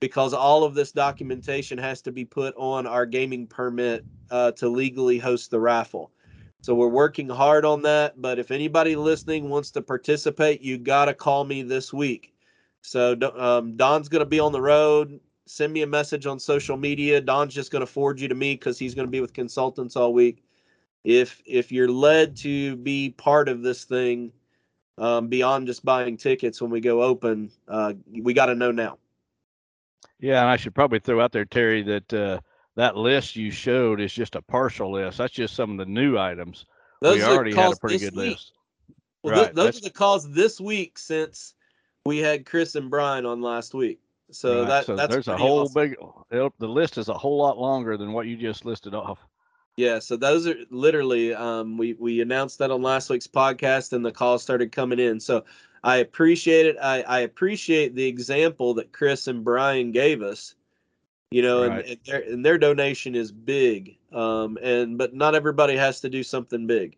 [0.00, 4.68] because all of this documentation has to be put on our gaming permit uh, to
[4.68, 6.10] legally host the raffle.
[6.62, 8.20] So we're working hard on that.
[8.20, 12.34] But if anybody listening wants to participate, you got to call me this week.
[12.82, 15.20] So um, Don's going to be on the road.
[15.46, 17.20] Send me a message on social media.
[17.20, 19.96] Don's just going to forward you to me because he's going to be with consultants
[19.96, 20.44] all week.
[21.02, 24.32] If if you're led to be part of this thing,
[24.98, 28.98] um, beyond just buying tickets when we go open, uh, we got to know now.
[30.20, 32.40] Yeah, and I should probably throw out there, Terry, that uh,
[32.76, 35.18] that list you showed is just a partial list.
[35.18, 36.66] That's just some of the new items.
[37.00, 38.32] Those we already had a pretty good week.
[38.32, 38.52] list.
[39.22, 39.44] Well, right.
[39.44, 41.54] th- those are the calls this week since
[42.04, 44.00] we had Chris and Brian on last week.
[44.30, 44.68] So right.
[44.68, 45.96] that so that's there's a whole awesome.
[46.30, 46.50] big.
[46.58, 49.18] The list is a whole lot longer than what you just listed off.
[49.76, 54.04] Yeah, so those are literally um, we we announced that on last week's podcast, and
[54.04, 55.18] the calls started coming in.
[55.18, 55.44] So
[55.82, 56.76] I appreciate it.
[56.80, 60.54] I, I appreciate the example that Chris and Brian gave us.
[61.30, 61.84] You know, right.
[61.84, 63.96] and, and, their and their donation is big.
[64.12, 66.96] Um, and but not everybody has to do something big.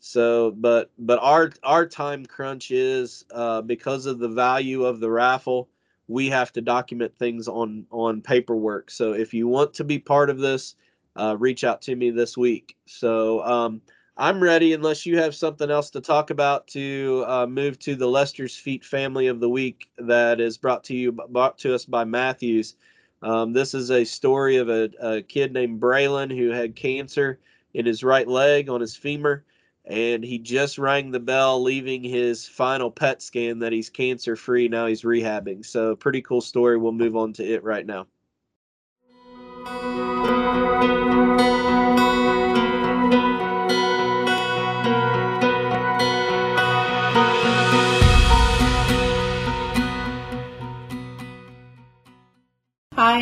[0.00, 5.10] So, but but our our time crunch is uh, because of the value of the
[5.10, 5.68] raffle.
[6.08, 8.90] We have to document things on on paperwork.
[8.90, 10.74] So if you want to be part of this,
[11.16, 12.76] uh, reach out to me this week.
[12.86, 13.80] So um,
[14.20, 18.08] I'm ready, unless you have something else to talk about, to uh, move to the
[18.08, 22.02] Lester's Feet Family of the Week that is brought to you brought to us by
[22.02, 22.74] Mathews.
[23.22, 27.38] Um, this is a story of a, a kid named Braylon who had cancer
[27.74, 29.44] in his right leg on his femur,
[29.84, 34.66] and he just rang the bell, leaving his final PET scan that he's cancer free.
[34.66, 35.64] Now he's rehabbing.
[35.64, 36.76] So, pretty cool story.
[36.76, 38.08] We'll move on to it right now.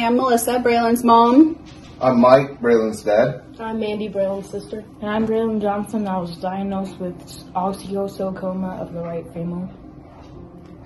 [0.07, 1.61] Hi, I'm Melissa, Braylon's mom.
[2.01, 3.43] I'm Mike, Braylon's dad.
[3.59, 4.85] I'm Mandy, Braylon's sister.
[5.01, 6.07] And I'm Braylon Johnson.
[6.07, 7.19] I was diagnosed with
[7.55, 9.69] osteosarcoma of the right femur.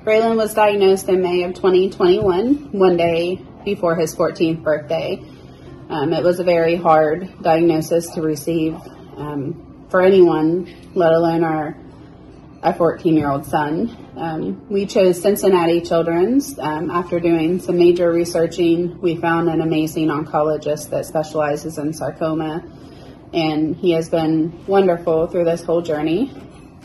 [0.04, 5.22] Braylon was diagnosed in May of 2021, one day before his 14th birthday.
[5.90, 8.74] Um, it was a very hard diagnosis to receive
[9.18, 11.76] um, for anyone, let alone our
[12.62, 13.96] a 14 year old son.
[14.16, 16.58] Um, we chose Cincinnati Children's.
[16.58, 22.62] Um, after doing some major researching, we found an amazing oncologist that specializes in sarcoma,
[23.32, 26.32] and he has been wonderful through this whole journey.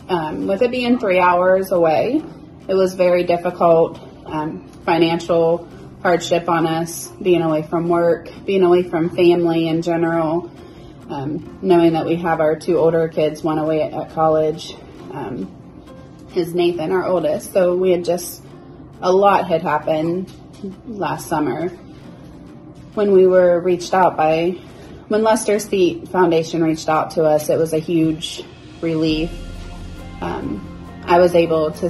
[0.07, 2.23] Um, with it being three hours away,
[2.67, 5.67] it was very difficult um, financial
[6.01, 10.49] hardship on us, being away from work, being away from family in general,
[11.09, 14.75] um, knowing that we have our two older kids, one away at, at college,
[15.11, 15.64] um,
[16.37, 17.53] is Nathan, our oldest.
[17.53, 18.43] So we had just,
[19.01, 20.31] a lot had happened
[20.85, 21.69] last summer
[22.95, 24.51] when we were reached out by,
[25.09, 28.43] when Lester's Feet Foundation reached out to us, it was a huge
[28.81, 29.31] relief.
[30.21, 31.89] Um, I was able to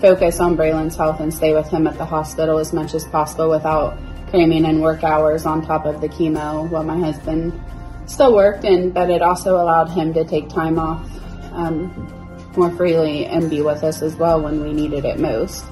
[0.00, 3.48] focus on Braylon's health and stay with him at the hospital as much as possible
[3.48, 3.98] without
[4.28, 7.58] cramming in work hours on top of the chemo while my husband
[8.06, 11.04] still worked and but it also allowed him to take time off
[11.52, 12.19] um,
[12.56, 15.64] more freely and be with us as well when we needed it most.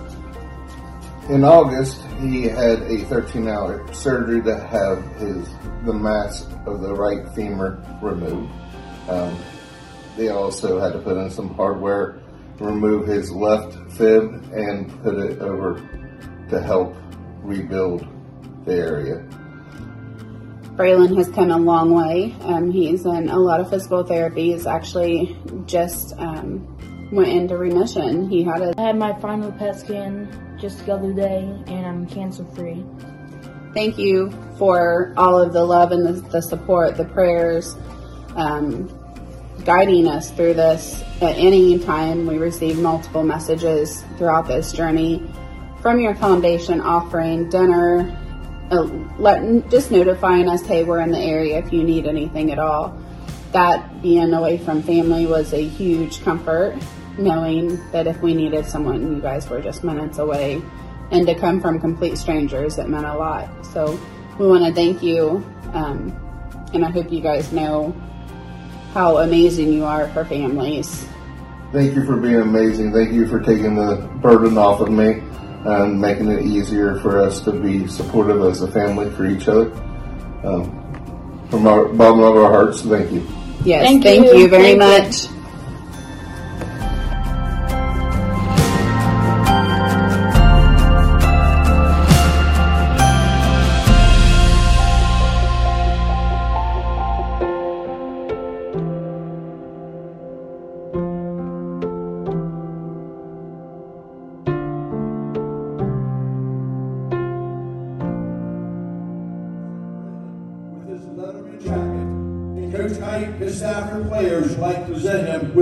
[1.29, 5.49] In August, he had a 13-hour surgery to have his
[5.85, 8.51] the mass of the right femur removed.
[9.09, 9.39] Um,
[10.17, 12.21] they also had to put in some hardware,
[12.59, 15.81] remove his left fib, and put it over
[16.51, 16.97] to help
[17.43, 18.07] rebuild
[18.65, 19.29] the area.
[20.79, 22.37] Braylon has come a long way.
[22.43, 24.53] Um, he's in a lot of physical therapy.
[24.53, 25.37] He's actually
[25.67, 26.65] just um,
[27.11, 28.31] went into remission.
[28.31, 28.75] He had a.
[28.79, 32.85] I had my final PET scan just the other day, and I'm cancer free.
[33.75, 37.77] Thank you for all of the love and the, the support, the prayers,
[38.37, 38.89] um,
[39.65, 41.03] guiding us through this.
[41.21, 45.29] At any time, we receive multiple messages throughout this journey
[45.83, 48.17] from your foundation offering dinner,
[48.71, 48.83] uh,
[49.19, 52.97] let, just notifying us, hey, we're in the area if you need anything at all.
[53.53, 56.77] That being away from family was a huge comfort,
[57.17, 60.63] knowing that if we needed someone, you guys were just minutes away.
[61.11, 63.49] And to come from complete strangers, it meant a lot.
[63.65, 63.99] So
[64.39, 66.15] we want to thank you, um,
[66.75, 67.97] and I hope you guys know
[68.93, 71.07] how amazing you are for families.
[71.73, 72.93] Thank you for being amazing.
[72.93, 75.23] Thank you for taking the burden off of me
[75.69, 79.71] and making it easier for us to be supportive as a family for each other.
[80.43, 80.75] Um,
[81.51, 83.27] from our bottom of our hearts, thank you.
[83.65, 84.39] Yes, Thank thank, you.
[84.39, 84.49] you.
[84.49, 85.29] very Thank much.
[85.29, 85.38] with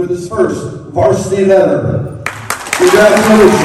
[0.06, 2.22] with his first varsity letter.
[2.76, 3.62] Congratulations.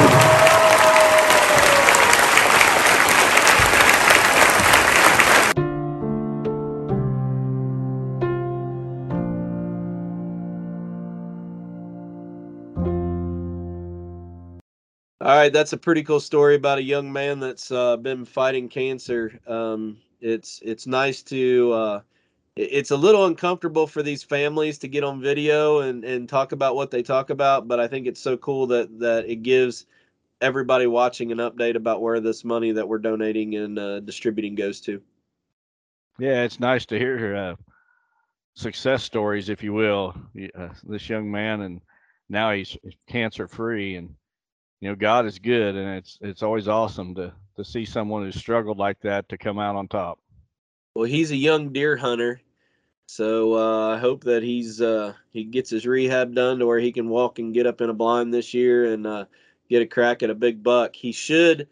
[15.20, 18.68] All right, that's a pretty cool story about a young man that's uh, been fighting
[18.68, 19.38] cancer.
[19.46, 21.72] Um, it's it's nice to.
[21.72, 22.00] Uh,
[22.56, 26.74] it's a little uncomfortable for these families to get on video and, and talk about
[26.74, 29.86] what they talk about, but I think it's so cool that that it gives
[30.40, 34.80] everybody watching an update about where this money that we're donating and uh, distributing goes
[34.82, 35.00] to.
[36.18, 37.56] Yeah, it's nice to hear uh,
[38.54, 40.14] success stories, if you will.
[40.54, 41.80] Uh, this young man, and
[42.28, 42.76] now he's
[43.08, 44.14] cancer free, and
[44.80, 48.36] you know God is good, and it's it's always awesome to to see someone who's
[48.36, 50.18] struggled like that to come out on top.
[50.94, 52.40] Well, he's a young deer hunter,
[53.06, 56.92] so uh, I hope that he's uh, he gets his rehab done to where he
[56.92, 59.24] can walk and get up in a blind this year and uh,
[59.68, 60.94] get a crack at a big buck.
[60.94, 61.68] He should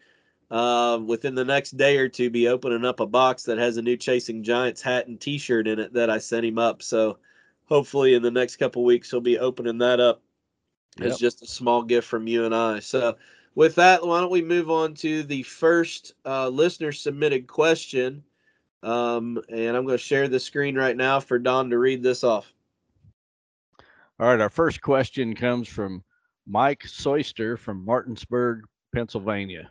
[0.51, 3.83] uh, within the next day or two be opening up a box that has a
[3.83, 6.83] new Chasing Giants hat and T-shirt in it that I sent him up.
[6.83, 7.19] So
[7.67, 10.23] hopefully in the next couple weeks he'll be opening that up
[11.01, 12.81] as just a small gift from you and I.
[12.81, 13.17] So
[13.55, 18.25] with that, why don't we move on to the first uh, listener submitted question?
[18.83, 22.25] Um, and I'm going to share the screen right now for Don to read this
[22.25, 22.53] off.
[24.19, 26.03] All right, our first question comes from
[26.47, 28.65] Mike Soyster from Martinsburg,
[28.95, 29.71] Pennsylvania.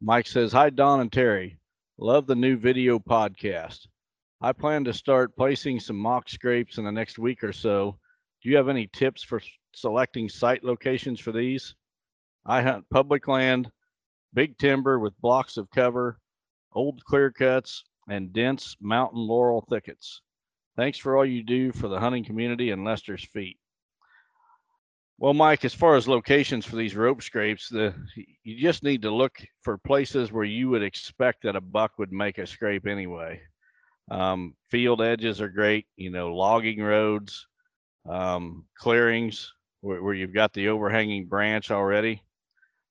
[0.00, 1.58] Mike says, Hi, Don and Terry.
[1.98, 3.86] Love the new video podcast.
[4.40, 7.98] I plan to start placing some mock scrapes in the next week or so.
[8.42, 9.40] Do you have any tips for
[9.74, 11.74] selecting site locations for these?
[12.44, 13.70] I hunt public land,
[14.34, 16.18] big timber with blocks of cover,
[16.74, 20.22] old clear cuts, and dense mountain laurel thickets.
[20.76, 23.58] Thanks for all you do for the hunting community and Lester's feet.
[25.18, 27.94] Well, Mike, as far as locations for these rope scrapes, the
[28.44, 32.12] you just need to look for places where you would expect that a buck would
[32.12, 33.40] make a scrape anyway.
[34.10, 37.46] Um, field edges are great, you know, logging roads,
[38.08, 42.22] um, clearings where, where you've got the overhanging branch already.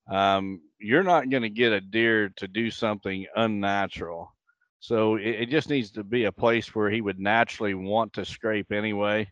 [0.09, 4.31] um, you're not going to get a deer to do something unnatural.
[4.85, 8.23] So it, it, just needs to be a place where he would naturally want to
[8.23, 9.27] scrape anyway.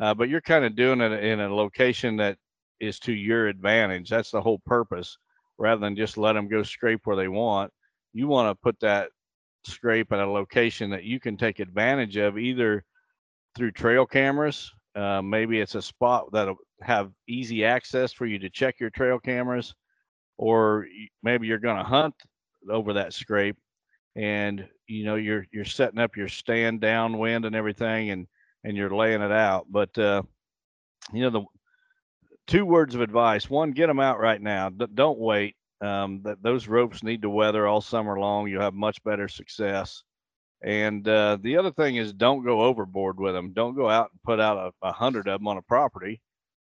[0.00, 2.38] Uh, but you're kind of doing it in a location that
[2.78, 4.08] is to your advantage.
[4.08, 5.18] That's the whole purpose.
[5.58, 7.72] Rather than just let them go scrape where they want,
[8.12, 9.08] you want to put that
[9.64, 12.84] scrape at a location that you can take advantage of either
[13.56, 14.70] through trail cameras.
[14.94, 19.18] Uh, maybe it's a spot that'll have easy access for you to check your trail
[19.18, 19.74] cameras,
[20.38, 20.86] or
[21.24, 22.14] maybe you're going to hunt
[22.70, 23.56] over that scrape
[24.14, 28.26] and you know you're you're setting up your stand downwind and everything and
[28.64, 30.22] and you're laying it out but uh
[31.12, 31.44] you know the
[32.46, 36.68] two words of advice one get them out right now don't wait um that those
[36.68, 40.02] ropes need to weather all summer long you'll have much better success
[40.62, 44.22] and uh, the other thing is don't go overboard with them don't go out and
[44.22, 46.20] put out a, a hundred of them on a property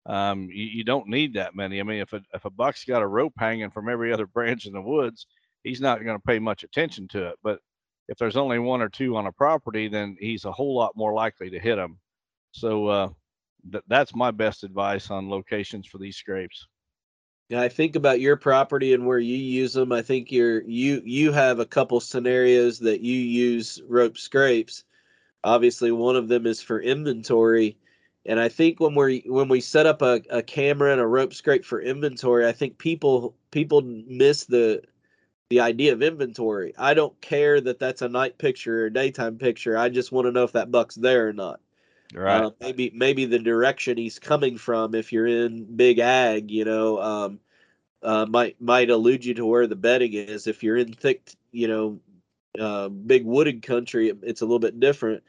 [0.08, 3.04] um, you, you, don't need that many i mean if a, if a buck's got
[3.04, 5.28] a rope hanging from every other branch in the woods
[5.64, 7.60] he's not going to pay much attention to it but
[8.08, 11.14] if there's only one or two on a property then he's a whole lot more
[11.14, 11.98] likely to hit them
[12.52, 13.10] so uh,
[13.72, 16.68] th- that's my best advice on locations for these scrapes
[17.50, 19.92] yeah, I think about your property and where you use them.
[19.92, 24.84] I think you're you you have a couple scenarios that you use rope scrapes.
[25.44, 27.78] Obviously, one of them is for inventory,
[28.26, 31.36] and I think when we when we set up a, a camera and a rope
[31.36, 34.82] scrape for inventory, I think people people miss the
[35.50, 36.74] the idea of inventory.
[36.78, 39.78] I don't care that that's a night picture or daytime picture.
[39.78, 41.60] I just want to know if that buck's there or not.
[42.14, 42.44] Right.
[42.44, 47.02] Uh, maybe maybe the direction he's coming from, if you're in big ag, you know,
[47.02, 47.40] um,
[48.04, 50.48] uh, might might allude you to where the bedding is.
[50.48, 52.00] If you're in thick, you know,
[52.60, 55.24] uh, big wooded country, it, it's a little bit different.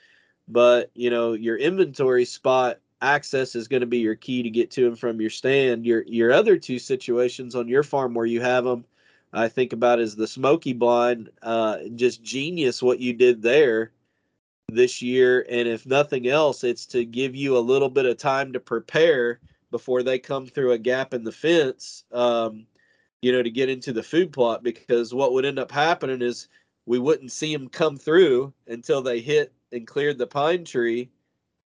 [0.49, 4.71] But you know, your inventory spot access is going to be your key to get
[4.73, 5.87] to and from your stand.
[5.87, 8.85] Your your other two situations on your farm where you have them,
[9.33, 11.31] I think about is the smoky blind.
[11.43, 13.93] Uh, just genius what you did there
[14.69, 15.47] this year.
[15.49, 19.41] And if nothing else, it's to give you a little bit of time to prepare
[19.71, 22.67] before they come through a gap in the fence, um,
[23.21, 24.63] you know, to get into the food plot.
[24.63, 26.49] Because what would end up happening is
[26.87, 31.11] we wouldn't see them come through until they hit and cleared the pine tree.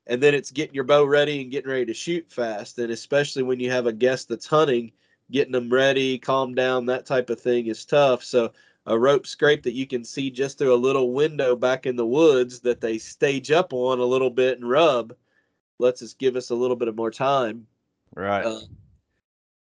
[0.07, 2.77] And then it's getting your bow ready and getting ready to shoot fast.
[2.77, 4.91] And especially when you have a guest that's hunting,
[5.33, 8.23] getting them ready, calm down, that type of thing is tough.
[8.23, 8.53] So
[8.85, 12.05] a rope scrape that you can see just through a little window back in the
[12.05, 15.13] woods that they stage up on a little bit and rub
[15.79, 17.65] lets us give us a little bit of more time.
[18.15, 18.45] Right.
[18.45, 18.59] Uh,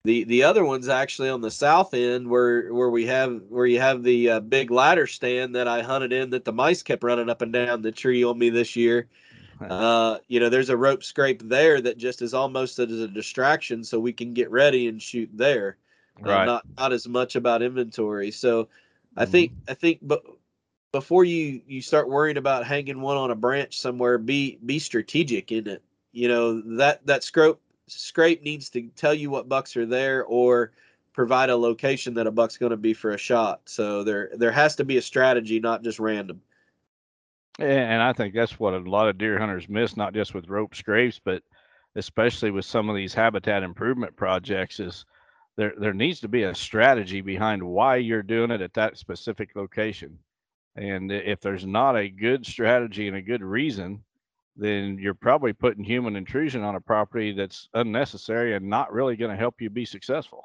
[0.04, 3.80] the the other one's actually on the south end where where we have where you
[3.80, 7.30] have the uh, big ladder stand that I hunted in that the mice kept running
[7.30, 9.08] up and down the tree on me this year.
[9.70, 13.84] Uh, you know, there's a rope scrape there that just is almost as a distraction,
[13.84, 15.76] so we can get ready and shoot there.
[16.20, 16.44] Right.
[16.44, 18.30] not not as much about inventory.
[18.30, 18.68] So
[19.16, 20.22] I think I think but
[20.92, 25.50] before you you start worrying about hanging one on a branch somewhere, be be strategic
[25.52, 25.82] in it.
[26.12, 27.58] You know that that scrape
[27.88, 30.72] scrape needs to tell you what bucks are there or
[31.12, 33.62] provide a location that a buck's going to be for a shot.
[33.64, 36.40] So there there has to be a strategy, not just random.
[37.58, 40.74] And I think that's what a lot of deer hunters miss, not just with rope
[40.74, 41.42] scrapes, but
[41.94, 45.04] especially with some of these habitat improvement projects, is
[45.56, 49.50] there there needs to be a strategy behind why you're doing it at that specific
[49.54, 50.18] location.
[50.76, 54.02] And if there's not a good strategy and a good reason,
[54.56, 59.30] then you're probably putting human intrusion on a property that's unnecessary and not really going
[59.30, 60.44] to help you be successful.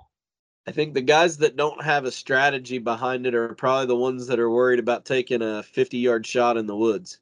[0.68, 4.28] I think the guys that don't have a strategy behind it are probably the ones
[4.28, 7.20] that are worried about taking a 50 yard shot in the woods.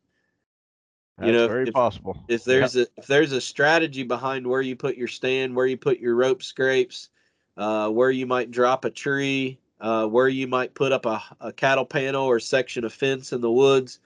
[1.18, 2.18] That's you know, very if, possible.
[2.28, 2.88] If there's yep.
[2.88, 6.16] a if there's a strategy behind where you put your stand, where you put your
[6.16, 7.10] rope scrapes,
[7.56, 11.54] uh, where you might drop a tree, uh, where you might put up a, a
[11.54, 14.00] cattle panel or section of fence in the woods,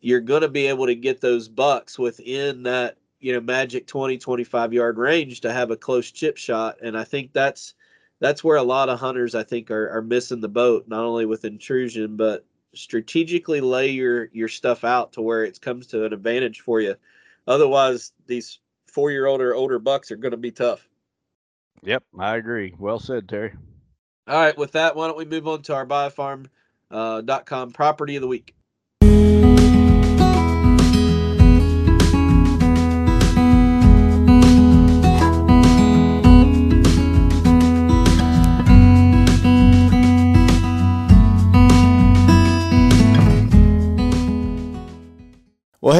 [0.00, 4.18] you're going to be able to get those bucks within that you know magic 20
[4.18, 7.74] 25 yard range to have a close chip shot and i think that's
[8.20, 11.26] that's where a lot of hunters i think are, are missing the boat not only
[11.26, 12.44] with intrusion but
[12.74, 16.94] strategically lay your your stuff out to where it comes to an advantage for you
[17.46, 20.88] otherwise these four year old or older bucks are going to be tough
[21.86, 22.74] Yep, I agree.
[22.78, 23.52] Well said, Terry.
[24.26, 26.48] All right, with that, why don't we move on to our buyafarm.com
[26.90, 28.55] uh, property of the week?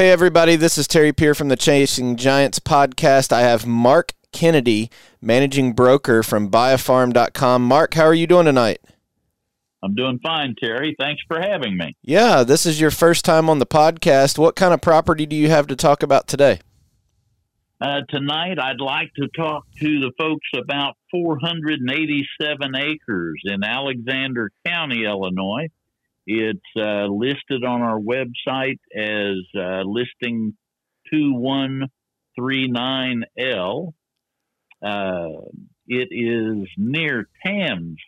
[0.06, 3.32] Hey, everybody, this is Terry Peer from the Chasing Giants podcast.
[3.32, 4.88] I have Mark Kennedy,
[5.20, 7.64] managing broker from buyafarm.com.
[7.64, 8.80] Mark, how are you doing tonight?
[9.82, 10.94] I'm doing fine, Terry.
[10.96, 11.96] Thanks for having me.
[12.02, 14.38] Yeah, this is your first time on the podcast.
[14.38, 16.60] What kind of property do you have to talk about today?
[17.80, 25.04] Uh, tonight, I'd like to talk to the folks about 487 acres in Alexander County,
[25.04, 25.66] Illinois.
[26.26, 30.56] It's uh, listed on our website as uh, listing
[31.14, 33.92] 2139L.
[34.84, 35.28] Uh,
[35.86, 37.98] it is near Tamms,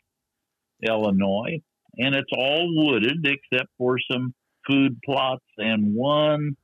[0.83, 1.63] Illinois,
[1.97, 4.35] and it's all wooded except for some
[4.69, 6.57] food plots and one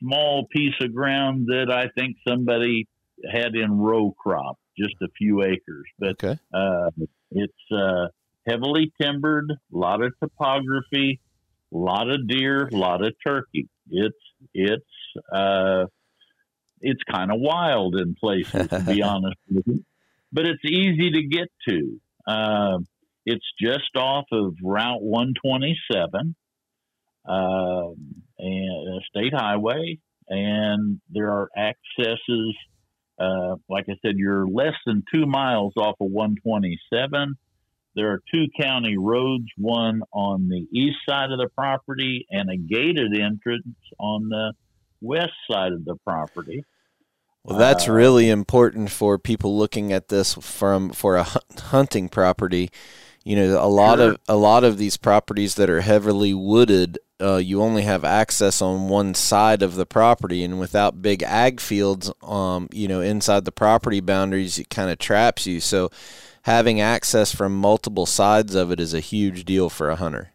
[0.00, 2.88] small piece of ground that I think somebody
[3.30, 5.86] had in row crop, just a few acres.
[5.98, 6.38] But okay.
[6.52, 6.90] uh,
[7.30, 8.08] it's uh,
[8.46, 11.20] heavily timbered, a lot of topography,
[11.72, 13.68] a lot of deer, a lot of turkey.
[13.90, 14.16] It's
[14.54, 14.84] it's
[15.34, 15.86] uh,
[16.80, 19.84] it's kind of wild in places, to be honest with you.
[20.32, 22.00] But it's easy to get to.
[22.26, 22.78] Uh,
[23.24, 26.34] it's just off of Route 127
[27.28, 27.90] uh,
[28.38, 32.56] and a state highway, and there are accesses.
[33.18, 37.36] Uh, like I said, you're less than two miles off of 127.
[37.94, 42.56] There are two county roads, one on the east side of the property and a
[42.56, 43.66] gated entrance
[43.98, 44.52] on the
[45.00, 46.64] west side of the property.
[47.44, 51.26] Well, that's uh, really important for people looking at this from for a
[51.58, 52.70] hunting property.
[53.24, 54.12] You know, a lot sure.
[54.12, 58.60] of a lot of these properties that are heavily wooded, uh, you only have access
[58.60, 63.44] on one side of the property, and without big ag fields, um, you know, inside
[63.44, 65.60] the property boundaries, it kind of traps you.
[65.60, 65.90] So,
[66.42, 70.32] having access from multiple sides of it is a huge deal for a hunter.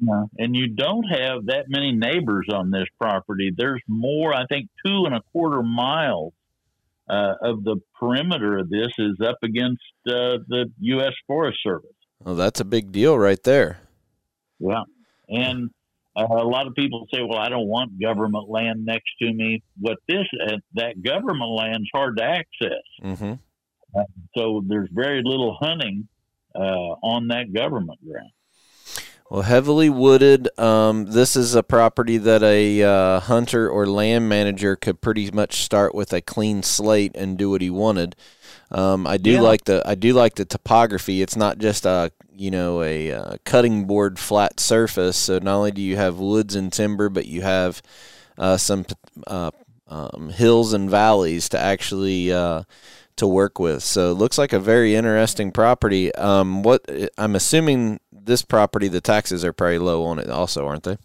[0.00, 0.24] Yeah.
[0.38, 3.52] And you don't have that many neighbors on this property.
[3.56, 6.32] There's more, I think, two and a quarter miles
[7.08, 11.12] uh, of the perimeter of this is up against uh, the U.S.
[11.26, 11.90] Forest Service.
[12.22, 13.78] Well, that's a big deal right there.
[14.58, 14.84] Yeah.
[15.28, 15.70] And
[16.16, 19.62] uh, a lot of people say, well, I don't want government land next to me.
[19.78, 22.82] What this, uh, that government land's hard to access.
[23.02, 23.34] Mm-hmm.
[23.96, 24.04] Uh,
[24.36, 26.08] so there's very little hunting
[26.54, 26.58] uh,
[27.02, 28.30] on that government ground.
[29.30, 30.48] Well, heavily wooded.
[30.58, 35.62] Um, this is a property that a uh, hunter or land manager could pretty much
[35.62, 38.16] start with a clean slate and do what he wanted.
[38.70, 39.40] Um, I do yeah.
[39.40, 41.22] like the I do like the topography.
[41.22, 45.16] It's not just a you know a, a, uh, cutting board flat surface.
[45.16, 47.82] So not only do you have woods and timber, but you have
[48.36, 48.84] uh, some
[49.26, 49.50] uh,
[49.88, 52.64] um, hills and valleys to actually uh,
[53.16, 53.82] to work with.
[53.82, 56.14] So it looks like a very interesting property.
[56.14, 56.84] Um, what
[57.18, 60.98] I'm assuming this property, the taxes are probably low on it, also, aren't they?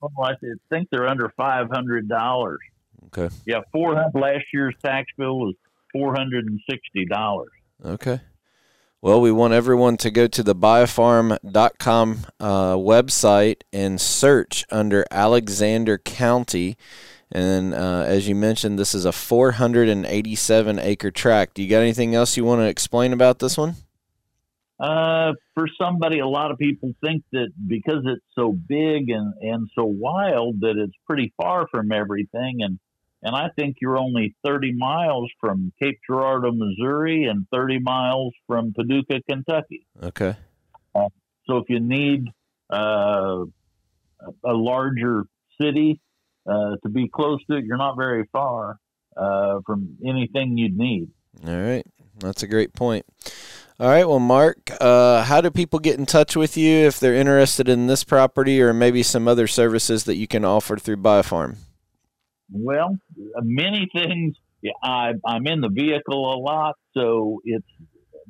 [0.00, 0.34] Well, I
[0.70, 2.60] think they're under five hundred dollars.
[3.06, 3.34] Okay.
[3.44, 3.94] Yeah, four.
[4.14, 5.54] Last year's tax bill was
[5.92, 7.50] four hundred and sixty dollars.
[7.84, 8.20] Okay.
[9.02, 15.96] Well, we want everyone to go to the buyafarm.com uh, website and search under Alexander
[15.96, 16.76] County
[17.32, 21.54] and uh, as you mentioned, this is a 487 acre tract.
[21.54, 23.76] Do you got anything else you want to explain about this one?
[24.80, 29.68] Uh, for somebody, a lot of people think that because it's so big and, and
[29.74, 32.60] so wild that it's pretty far from everything.
[32.60, 32.78] And,
[33.22, 38.72] and I think you're only 30 miles from Cape Girardeau, Missouri, and 30 miles from
[38.72, 39.86] Paducah, Kentucky.
[40.02, 40.34] Okay.
[40.94, 41.08] Uh,
[41.46, 42.28] so if you need
[42.72, 43.44] uh,
[44.44, 45.24] a larger
[45.60, 46.00] city,
[46.50, 48.78] uh, to be close to it, you're not very far
[49.16, 51.08] uh, from anything you'd need.
[51.46, 51.86] All right,
[52.18, 53.06] that's a great point.
[53.78, 57.14] All right, well, Mark, uh, how do people get in touch with you if they're
[57.14, 61.20] interested in this property or maybe some other services that you can offer through Buy
[61.20, 61.56] A Farm?
[62.52, 62.98] Well,
[63.42, 64.36] many things.
[64.60, 67.66] Yeah, I, I'm in the vehicle a lot, so it's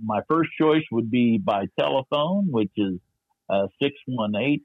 [0.01, 3.01] my first choice would be by telephone, which is
[3.49, 4.63] uh, 618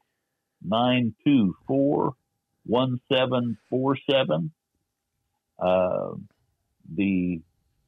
[0.62, 2.14] 924
[2.66, 4.52] 1747.
[5.58, 6.16] Uh,
[6.94, 7.42] the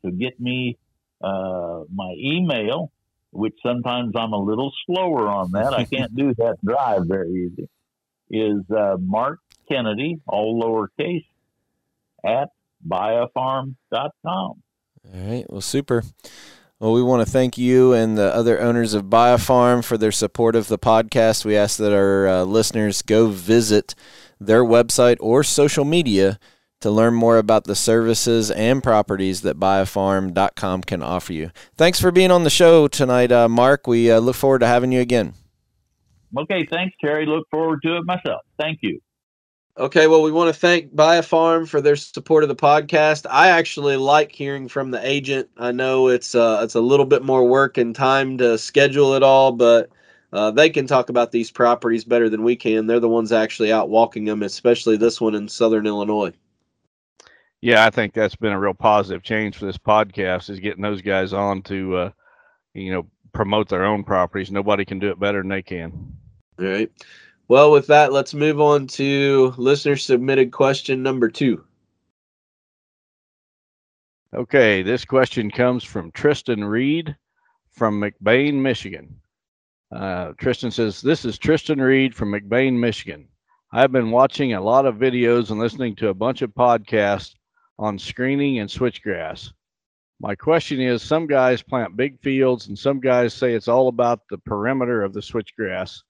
[0.06, 0.78] to get me
[1.22, 2.92] uh, my email,
[3.32, 5.74] which sometimes I'm a little slower on that.
[5.74, 7.70] I can't do that drive very easy.
[8.30, 11.26] Is uh, Mark Kennedy, all lowercase,
[12.26, 12.50] at
[12.88, 13.76] buyafarm.com.
[14.24, 14.62] All
[15.14, 15.46] right.
[15.50, 16.04] Well, super.
[16.80, 19.98] Well, we want to thank you and the other owners of Buy A Farm for
[19.98, 21.44] their support of the podcast.
[21.44, 23.96] We ask that our uh, listeners go visit
[24.40, 26.40] their website or social media
[26.82, 31.52] to learn more about the services and properties that buyafarm.com can offer you.
[31.76, 33.88] Thanks for being on the show tonight, uh, Mark.
[33.88, 35.34] We uh, look forward to having you again.
[36.38, 37.26] Okay, thanks, Terry.
[37.26, 38.42] Look forward to it myself.
[38.60, 39.00] Thank you.
[39.78, 43.28] Okay, well, we want to thank Buy A Farm for their support of the podcast.
[43.30, 45.50] I actually like hearing from the agent.
[45.58, 49.22] I know it's uh, it's a little bit more work and time to schedule it
[49.22, 49.90] all, but
[50.38, 52.86] uh, they can talk about these properties better than we can.
[52.86, 56.32] They're the ones actually out walking them, especially this one in Southern Illinois.
[57.60, 61.02] Yeah, I think that's been a real positive change for this podcast is getting those
[61.02, 62.12] guys on to, uh,
[62.76, 64.52] you know, promote their own properties.
[64.52, 66.16] Nobody can do it better than they can.
[66.60, 66.92] All right.
[67.48, 71.64] Well, with that, let's move on to listener submitted question number two.
[74.36, 77.16] Okay, this question comes from Tristan Reed
[77.72, 79.20] from McBain, Michigan.
[79.94, 83.28] Uh, Tristan says, This is Tristan Reed from McBain, Michigan.
[83.72, 87.36] I've been watching a lot of videos and listening to a bunch of podcasts
[87.80, 89.52] on screening and switchgrass.
[90.20, 94.22] My question is some guys plant big fields and some guys say it's all about
[94.30, 96.02] the perimeter of the switchgrass.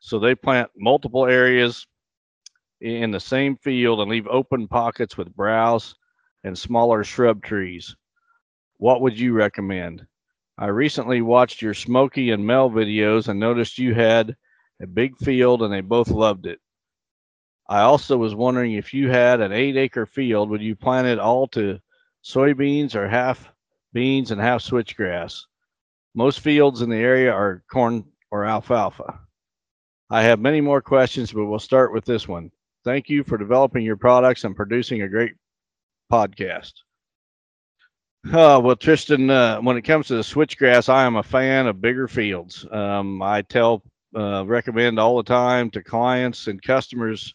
[0.00, 1.86] So they plant multiple areas
[2.80, 5.94] in the same field and leave open pockets with browse
[6.42, 7.94] and smaller shrub trees.
[8.78, 10.06] What would you recommend?
[10.60, 14.36] I recently watched your Smokey and Mel videos and noticed you had
[14.82, 16.60] a big field and they both loved it.
[17.66, 21.18] I also was wondering if you had an eight acre field, would you plant it
[21.18, 21.80] all to
[22.22, 23.50] soybeans or half
[23.94, 25.40] beans and half switchgrass?
[26.14, 29.18] Most fields in the area are corn or alfalfa.
[30.10, 32.50] I have many more questions, but we'll start with this one.
[32.84, 35.32] Thank you for developing your products and producing a great
[36.12, 36.72] podcast.
[38.26, 41.80] Uh, well, Tristan, uh, when it comes to the switchgrass, I am a fan of
[41.80, 42.66] bigger fields.
[42.70, 43.82] Um, I tell,
[44.14, 47.34] uh, recommend all the time to clients and customers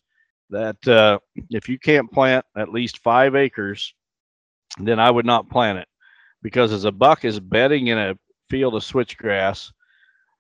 [0.52, 1.18] that uh,
[1.50, 3.96] if you can't plant at least five acres,
[4.78, 5.88] then I would not plant it
[6.44, 8.18] because as a buck is bedding in a
[8.52, 9.72] field of switchgrass,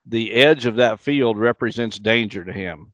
[0.05, 2.93] the edge of that field represents danger to him.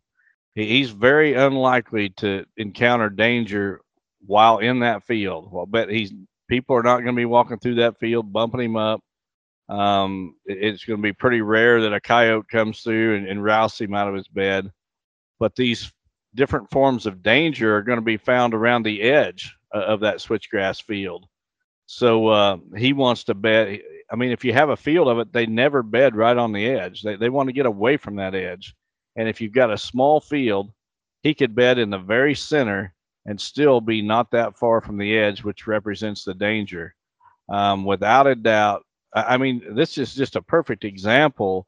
[0.56, 3.82] He's very unlikely to encounter danger
[4.26, 5.52] while in that field.
[5.52, 6.14] Well, bet he's
[6.52, 8.99] people are not going to be walking through that field bumping him up.
[9.70, 13.80] Um, it's going to be pretty rare that a coyote comes through and, and rouses
[13.80, 14.70] him out of his bed.
[15.39, 15.93] But these
[16.36, 20.84] different forms of danger are going to be found around the edge of that switchgrass
[20.84, 21.26] field.
[21.86, 23.80] So uh, he wants to bed.
[24.12, 26.68] I mean, if you have a field of it, they never bed right on the
[26.68, 27.02] edge.
[27.02, 28.76] They, they want to get away from that edge.
[29.16, 30.74] And if you've got a small field,
[31.24, 32.93] he could bed in the very center
[33.26, 36.95] and still be not that far from the edge, which represents the danger.
[37.49, 41.67] Um, without a doubt, I mean, this is just a perfect example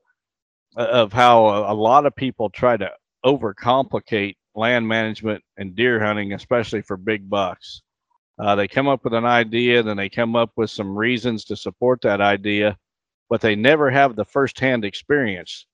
[0.76, 2.89] of how a, lot of people try to
[3.26, 7.82] overcomplicate land management and deer hunting, especially for big bucks.
[8.39, 11.56] Uh, they come up with an idea, then they come up with some reasons to
[11.56, 12.78] support that idea,
[13.30, 15.68] but they never have the firsthand experience.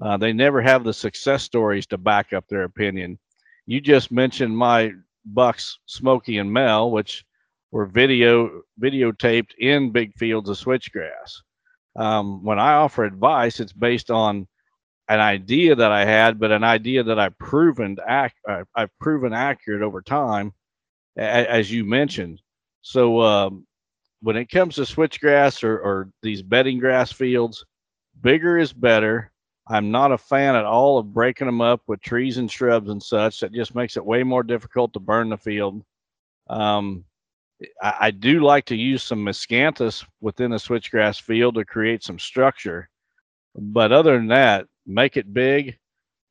[0.00, 3.18] Uh, they never have the success stories to back up their opinion.
[3.66, 4.92] You just mentioned my
[5.24, 7.24] bucks, Smokey and Mel, which
[7.70, 11.42] were video videotaped in big fields of switchgrass.
[11.96, 14.46] Um, when I offer advice, it's based on
[15.08, 18.34] an idea that I had, but an idea that I've proven ac-
[18.74, 20.52] I've proven accurate over time,
[21.18, 22.40] a- as you mentioned.
[22.82, 23.66] So um,
[24.22, 27.64] when it comes to switchgrass or, or these bedding grass fields,
[28.22, 29.30] bigger is better.
[29.66, 33.02] I'm not a fan at all of breaking them up with trees and shrubs and
[33.02, 33.40] such.
[33.40, 35.82] That just makes it way more difficult to burn the field.
[36.50, 37.04] Um,
[37.82, 42.18] I, I, do like to use some miscanthus within the switchgrass field to create some
[42.18, 42.90] structure.
[43.54, 45.78] But other than that, make it big.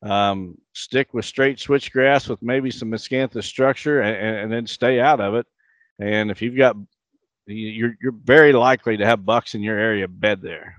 [0.03, 5.21] Um, stick with straight switchgrass with maybe some miscanthus structure, and, and, then stay out
[5.21, 5.47] of it.
[5.97, 6.75] And if you've got,
[7.47, 10.75] you're you're very likely to have bucks in your area bed there.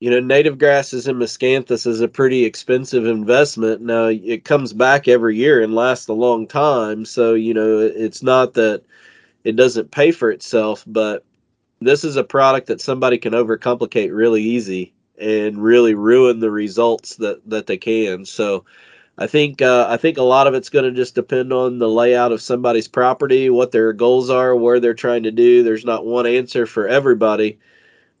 [0.00, 3.82] You know, native grasses and miscanthus is a pretty expensive investment.
[3.82, 8.22] Now it comes back every year and lasts a long time, so you know it's
[8.22, 8.82] not that
[9.44, 11.24] it doesn't pay for itself, but
[11.80, 17.16] this is a product that somebody can overcomplicate really easy and really ruin the results
[17.16, 18.24] that that they can.
[18.24, 18.64] So
[19.18, 21.88] I think uh, I think a lot of it's going to just depend on the
[21.88, 25.62] layout of somebody's property, what their goals are, where they're trying to do.
[25.62, 27.58] There's not one answer for everybody,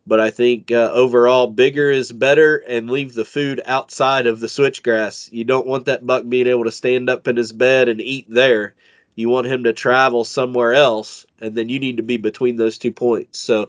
[0.06, 4.46] but I think uh, overall bigger is better and leave the food outside of the
[4.46, 5.30] switchgrass.
[5.32, 8.26] You don't want that buck being able to stand up in his bed and eat
[8.28, 8.74] there.
[9.14, 12.78] You want him to travel somewhere else, and then you need to be between those
[12.78, 13.38] two points.
[13.38, 13.68] So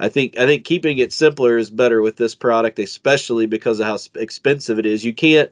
[0.00, 3.86] I think I think keeping it simpler is better with this product, especially because of
[3.86, 5.04] how expensive it is.
[5.04, 5.50] You can't.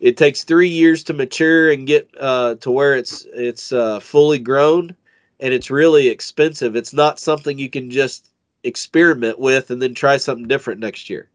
[0.00, 4.38] It takes three years to mature and get uh, to where it's it's uh, fully
[4.38, 4.94] grown,
[5.40, 6.76] and it's really expensive.
[6.76, 8.30] It's not something you can just
[8.64, 11.28] experiment with and then try something different next year.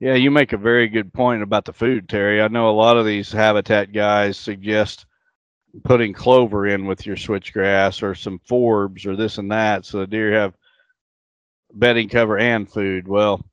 [0.00, 2.42] Yeah, you make a very good point about the food, Terry.
[2.42, 5.06] I know a lot of these habitat guys suggest
[5.84, 10.06] putting clover in with your switchgrass or some forbs or this and that so the
[10.06, 10.54] deer have
[11.72, 13.08] bedding cover and food.
[13.08, 13.44] Well,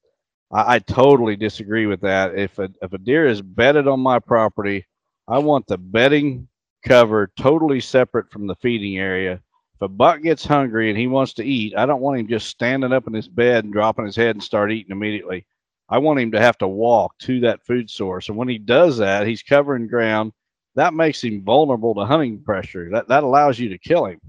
[0.51, 2.37] I, I totally disagree with that.
[2.37, 4.85] If a if a deer is bedded on my property,
[5.27, 6.47] I want the bedding
[6.83, 9.41] cover totally separate from the feeding area.
[9.79, 12.49] If a buck gets hungry and he wants to eat, I don't want him just
[12.49, 15.45] standing up in his bed and dropping his head and start eating immediately.
[15.87, 18.27] I want him to have to walk to that food source.
[18.27, 20.33] And when he does that, he's covering ground.
[20.75, 22.89] That makes him vulnerable to hunting pressure.
[22.91, 24.19] That that allows you to kill him.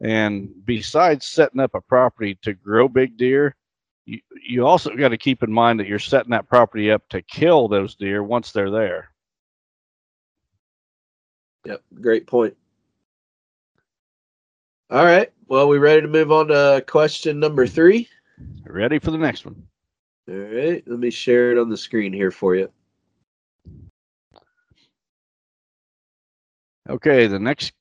[0.00, 3.54] And besides setting up a property to grow big deer,
[4.04, 4.18] you,
[4.48, 7.68] you also got to keep in mind that you're setting that property up to kill
[7.68, 9.12] those deer once they're there.
[11.66, 12.56] Yep, great point.
[14.90, 15.30] All right.
[15.48, 18.08] Well, we ready to move on to question number three?
[18.64, 19.62] Ready for the next one.
[20.28, 20.82] All right.
[20.86, 22.70] Let me share it on the screen here for you.
[26.88, 27.72] Okay, the next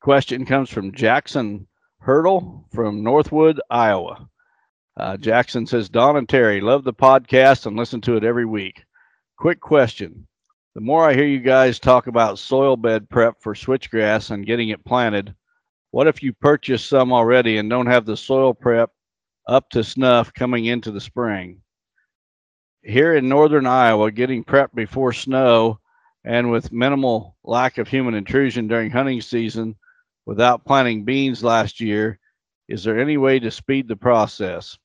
[0.00, 1.66] question comes from Jackson
[1.98, 4.28] Hurdle from Northwood, Iowa.
[4.96, 8.84] Uh, Jackson says, Don and Terry, love the podcast and listen to it every week.
[9.36, 10.28] Quick question.
[10.74, 14.68] The more I hear you guys talk about soil bed prep for switchgrass and getting
[14.68, 15.34] it planted,
[15.92, 18.90] what if you purchase some already and don't have the soil prep
[19.46, 21.60] up to snuff coming into the spring?
[22.82, 25.78] Here in northern Iowa, getting prepped before snow
[26.24, 29.76] and with minimal lack of human intrusion during hunting season
[30.24, 32.18] without planting beans last year,
[32.68, 34.78] is there any way to speed the process?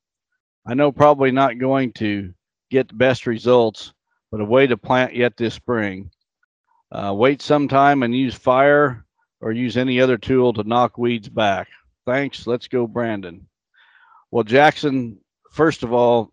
[0.66, 2.34] I know probably not going to
[2.70, 3.94] get the best results,
[4.30, 6.12] but a way to plant yet this spring.
[6.92, 9.06] Uh, wait some time and use fire
[9.42, 11.68] or use any other tool to knock weeds back.
[12.06, 12.48] Thanks.
[12.48, 13.48] Let's go, Brandon.
[14.32, 15.20] Well, Jackson,
[15.52, 16.32] first of all,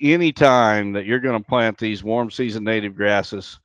[0.00, 3.58] any time that you're going to plant these warm season native grasses,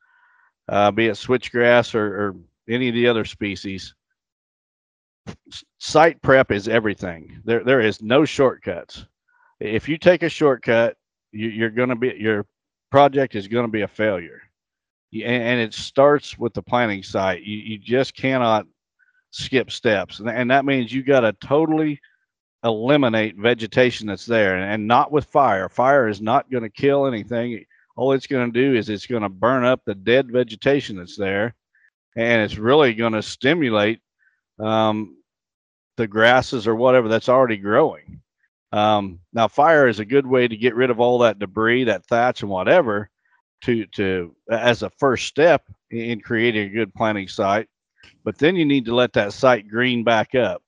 [0.67, 2.35] uh, be it switchgrass or, or
[2.69, 3.93] any of the other species,
[5.79, 7.41] site prep is everything.
[7.45, 9.05] There, there is no shortcuts.
[9.59, 10.97] If you take a shortcut,
[11.31, 12.45] you, you're going to be your
[12.91, 14.41] project is going to be a failure.
[15.13, 17.43] And, it starts with the planting site.
[17.43, 18.65] You, you just cannot
[19.31, 21.99] skip steps, and, that means you got to totally
[22.63, 25.69] eliminate vegetation that's there, and, and not with fire.
[25.69, 27.63] Fire is not going to kill anything.
[27.95, 31.17] All it's going to do is it's going to burn up the dead vegetation that's
[31.17, 31.55] there,
[32.17, 34.01] and it's really going to stimulate
[34.59, 35.17] um,
[35.97, 38.21] the grasses or whatever that's already growing.
[38.71, 42.05] Um, now, fire is a good way to get rid of all that debris, that
[42.07, 43.09] thatch, and whatever,
[43.65, 47.67] to to as a first step in creating a good planting site.
[48.23, 50.61] But then you need to let that site green back up,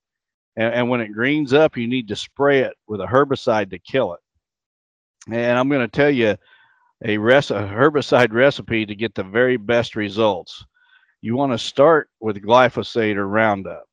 [0.56, 3.80] and, and when it greens up, you need to spray it with a herbicide to
[3.80, 4.20] kill it.
[5.30, 6.36] And I'm going to tell you
[7.06, 10.66] a, res- a herbicide recipe to get the very best results.
[11.22, 13.84] You want to start with glyphosate or Roundup.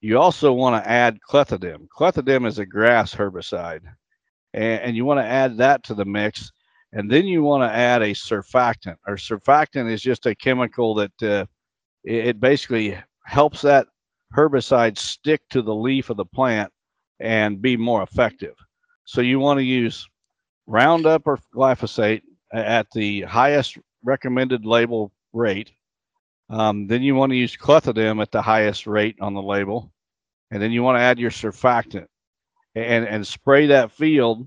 [0.00, 1.88] You also want to add clethodim.
[1.88, 3.82] Clethodim is a grass herbicide,
[4.52, 6.52] and, and you want to add that to the mix.
[6.94, 8.96] And then you want to add a surfactant.
[9.06, 11.46] Or surfactant is just a chemical that uh,
[12.04, 13.88] it, basically helps that
[14.34, 16.72] herbicide stick to the leaf of the plant
[17.20, 18.54] and be more effective.
[19.04, 20.08] So you want to use
[20.66, 22.22] Roundup or glyphosate
[22.52, 25.72] at the highest recommended label rate.
[26.48, 29.90] Um, then you want to use clethodim at the highest rate on the label
[30.54, 32.06] and then you want to add your surfactant
[32.76, 34.46] and and spray that field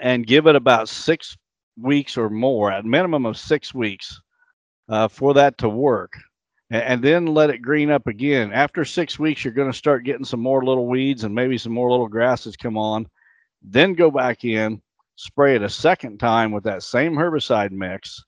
[0.00, 1.36] and give it about six
[1.80, 4.20] weeks or more at minimum of six weeks
[4.88, 6.12] uh, for that to work
[6.70, 10.04] and, and, then let it green up again after six weeks you're going to start
[10.04, 13.06] getting some more little weeds and maybe some more little grasses come on
[13.62, 14.80] then go back in
[15.16, 18.22] spray it a second time with that same herbicide mix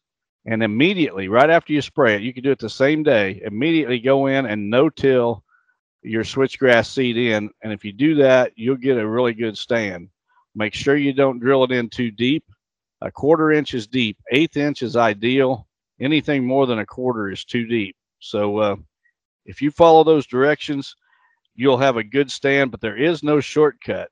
[0.47, 3.99] and immediately right after you spray it you can do it the same day immediately
[3.99, 5.45] go in and no till
[6.05, 7.51] your switchgrass seed in.
[7.62, 10.11] And if you do that, you'll get a really good stand.
[10.55, 12.45] Make sure you don't drill it in too deep.
[13.05, 14.18] A quarter inch is deep.
[14.32, 15.66] Eighth inch is ideal.
[16.00, 17.94] Anything more than a quarter is too deep.
[18.18, 18.76] So uh,
[19.46, 20.96] if you follow those directions,
[21.55, 24.09] you'll have a good stand, but there is no shortcut.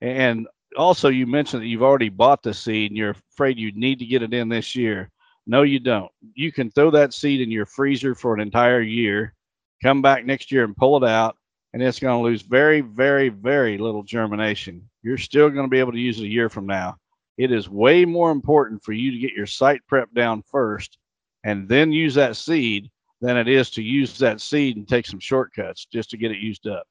[0.00, 4.00] And also, you mentioned that you've already bought the seed and you're afraid you need
[4.00, 5.10] to get it in this year.
[5.46, 6.10] No, you don't.
[6.34, 9.34] You can throw that seed in your freezer for an entire year
[9.82, 11.36] come back next year and pull it out,
[11.72, 14.88] and it's going to lose very, very, very little germination.
[15.02, 16.96] You're still going to be able to use it a year from now.
[17.40, 20.98] It is way more important for you to get your site prep down first
[21.42, 25.20] and then use that seed than it is to use that seed and take some
[25.20, 26.86] shortcuts just to get it used up.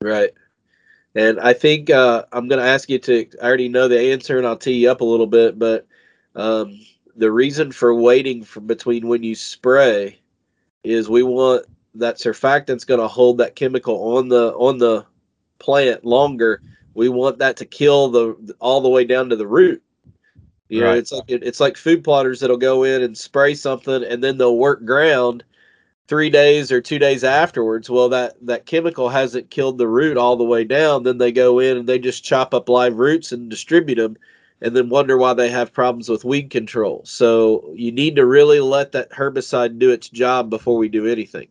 [0.00, 0.30] Right.
[1.14, 4.38] And I think uh, I'm going to ask you to, I already know the answer
[4.38, 5.86] and I'll tee you up a little bit, but
[6.34, 6.80] Um,
[7.14, 10.18] the reason for waiting for between when you spray
[10.82, 15.04] is we want that surfactant's going to hold that chemical on the on the
[15.58, 16.62] plant longer.
[16.94, 19.82] We want that to kill the all the way down to the root.
[20.68, 24.02] You know, it's like it, it's like food plotters that'll go in and spray something
[24.02, 25.44] and then they'll work ground
[26.08, 27.90] three days or two days afterwards.
[27.90, 31.02] Well, that that chemical hasn't killed the root all the way down.
[31.02, 34.16] Then they go in and they just chop up live roots and distribute them,
[34.62, 37.02] and then wonder why they have problems with weed control.
[37.04, 41.48] So you need to really let that herbicide do its job before we do anything.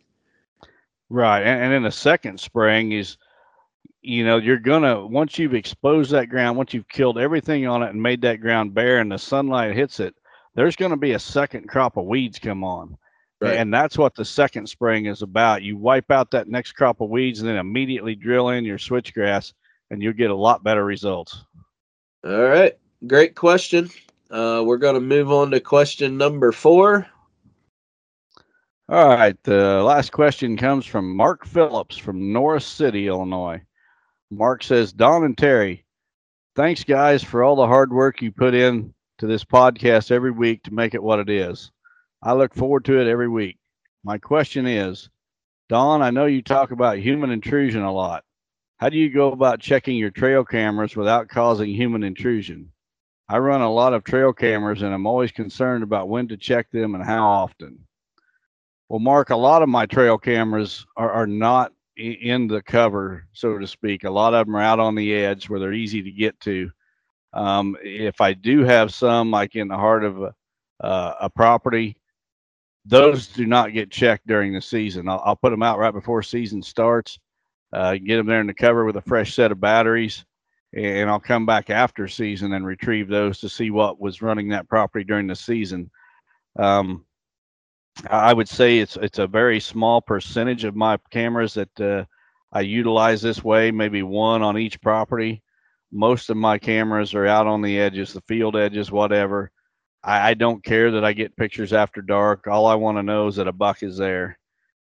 [1.10, 1.42] Right.
[1.42, 3.18] And, and then the second spraying is,
[4.02, 7.90] you know, you're gonna once you've exposed that ground, once you've killed everything on it
[7.90, 10.16] and made that ground bare and the sunlight hits it,
[10.56, 12.98] there's gonna be a second crop of weeds come on.
[13.40, 13.58] Right.
[13.58, 15.64] And that's what the second spraying is about.
[15.64, 19.54] You wipe out that next crop of weeds and then immediately drill in your switchgrass
[19.90, 21.44] and you'll get a lot better results.
[22.24, 22.78] All right,
[23.08, 23.90] great question.
[24.30, 27.08] Uh, we're going to move on to question number four.
[28.88, 29.42] All right.
[29.44, 33.62] The last question comes from Mark Phillips from Norris City, Illinois.
[34.32, 35.86] Mark says, Don and Terry,
[36.56, 40.64] thanks, guys, for all the hard work you put in to this podcast every week
[40.64, 41.70] to make it what it is.
[42.24, 43.58] I look forward to it every week.
[44.06, 45.10] My question is,
[45.68, 48.24] Don, I know you talk about human intrusion a lot.
[48.78, 52.72] How do you go about checking your trail cameras without causing human intrusion?
[53.28, 56.72] I run a lot of trail cameras and I'm always concerned about when to check
[56.72, 57.86] them and how often.
[58.88, 63.58] Well, Mark, a lot of my trail cameras are, are not in the cover, so
[63.58, 64.04] to speak.
[64.04, 66.72] A lot of them are out on the edge where they're easy to get to.
[67.34, 70.34] Um, if I do have some, like in the heart of a,
[70.82, 71.96] uh, a property,
[72.86, 75.08] those do not get checked during the season.
[75.08, 77.20] I'll, I'll put them out right before season starts,
[77.74, 80.26] uh, get them there in the cover with a fresh set of batteries,
[80.74, 84.68] and I'll come back after season and retrieve those to see what was running that
[84.68, 85.92] property during the season.
[86.58, 87.06] Um,
[88.10, 92.06] I would say it's it's a very small percentage of my cameras that uh,
[92.52, 95.44] I utilize this way, maybe one on each property.
[95.92, 99.52] Most of my cameras are out on the edges, the field edges, whatever.
[100.04, 102.48] I, I don't care that I get pictures after dark.
[102.48, 104.38] All I want to know is that a buck is there,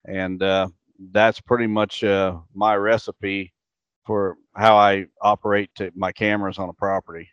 [0.05, 0.67] and uh,
[1.11, 3.53] that's pretty much uh, my recipe
[4.05, 7.29] for how I operate my cameras on a property.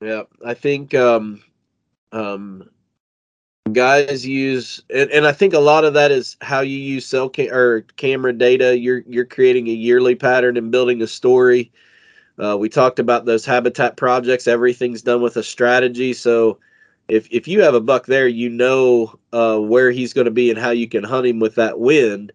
[0.00, 1.42] Yeah, I think um,
[2.12, 2.70] um,
[3.72, 7.28] guys use, and, and I think a lot of that is how you use cell
[7.28, 8.78] ca- or camera data.
[8.78, 11.72] You're you're creating a yearly pattern and building a story.
[12.42, 14.48] Uh, we talked about those habitat projects.
[14.48, 16.12] Everything's done with a strategy.
[16.12, 16.58] So
[17.08, 20.50] if if you have a buck there, you know uh, where he's going to be
[20.50, 22.32] and how you can hunt him with that wind.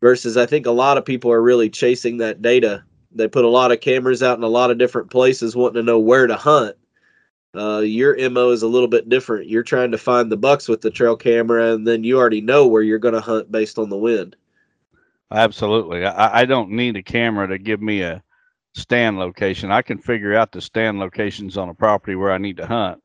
[0.00, 2.82] Versus, I think a lot of people are really chasing that data.
[3.12, 5.82] They put a lot of cameras out in a lot of different places, wanting to
[5.84, 6.76] know where to hunt.
[7.54, 9.48] Uh, your mo is a little bit different.
[9.48, 12.66] You're trying to find the bucks with the trail camera, and then you already know
[12.66, 14.36] where you're going to hunt based on the wind.
[15.30, 16.04] Absolutely.
[16.06, 18.22] I, I don't need a camera to give me a
[18.74, 19.70] stand location.
[19.70, 23.02] I can figure out the stand locations on a property where I need to hunt.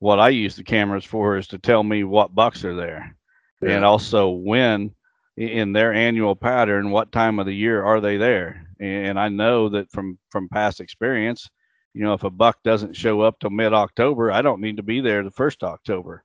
[0.00, 3.16] What I use the cameras for is to tell me what bucks are there
[3.62, 4.94] and also when
[5.36, 8.66] in their annual pattern, what time of the year are they there?
[8.80, 11.50] And I know that from from past experience,
[11.98, 14.84] you know, if a buck doesn't show up till mid October, I don't need to
[14.84, 16.22] be there the first October.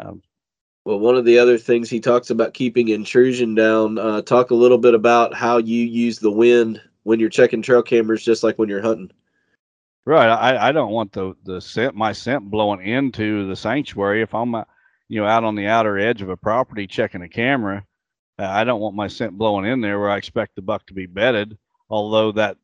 [0.00, 0.22] Um,
[0.86, 3.98] Well, one of the other things he talks about keeping intrusion down.
[3.98, 7.82] Uh, talk a little bit about how you use the wind when you're checking trail
[7.82, 9.10] cameras, just like when you're hunting.
[10.06, 10.26] Right.
[10.26, 14.22] I, I don't want the the scent my scent blowing into the sanctuary.
[14.22, 14.64] If I'm uh,
[15.10, 17.84] you know out on the outer edge of a property checking a camera,
[18.38, 20.94] uh, I don't want my scent blowing in there where I expect the buck to
[20.94, 21.58] be bedded.
[21.90, 22.56] Although that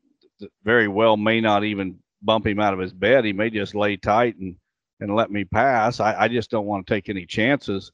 [0.64, 3.24] very well may not even bump him out of his bed.
[3.24, 4.56] He may just lay tight and
[5.00, 5.98] and let me pass.
[5.98, 7.90] I, I just don't want to take any chances.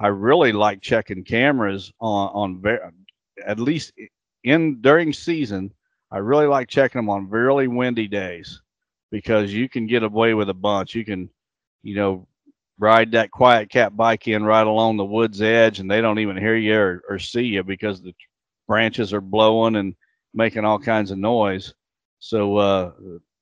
[0.00, 2.92] I really like checking cameras on on ver-
[3.46, 3.92] at least
[4.44, 5.72] in during season.
[6.10, 8.62] I really like checking them on really windy days
[9.10, 10.94] because you can get away with a bunch.
[10.94, 11.30] You can,
[11.82, 12.26] you know,
[12.78, 16.56] ride that QuietKat bike in right along the woods edge and they don't even hear
[16.56, 18.14] you or, or see you because the
[18.66, 19.94] branches are blowing and
[20.32, 21.74] making all kinds of noise.
[22.20, 22.92] So, uh,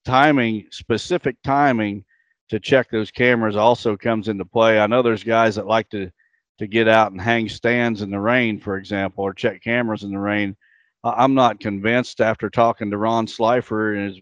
[0.06, 2.04] timing, specific timing
[2.48, 4.78] to check those cameras also comes into play.
[4.78, 6.10] I know there's guys that like to,
[6.58, 10.12] to get out and hang stands in the rain, for example, or check cameras in
[10.12, 10.56] the rain.
[11.04, 14.20] I'm not convinced after talking to Ron Slifer and his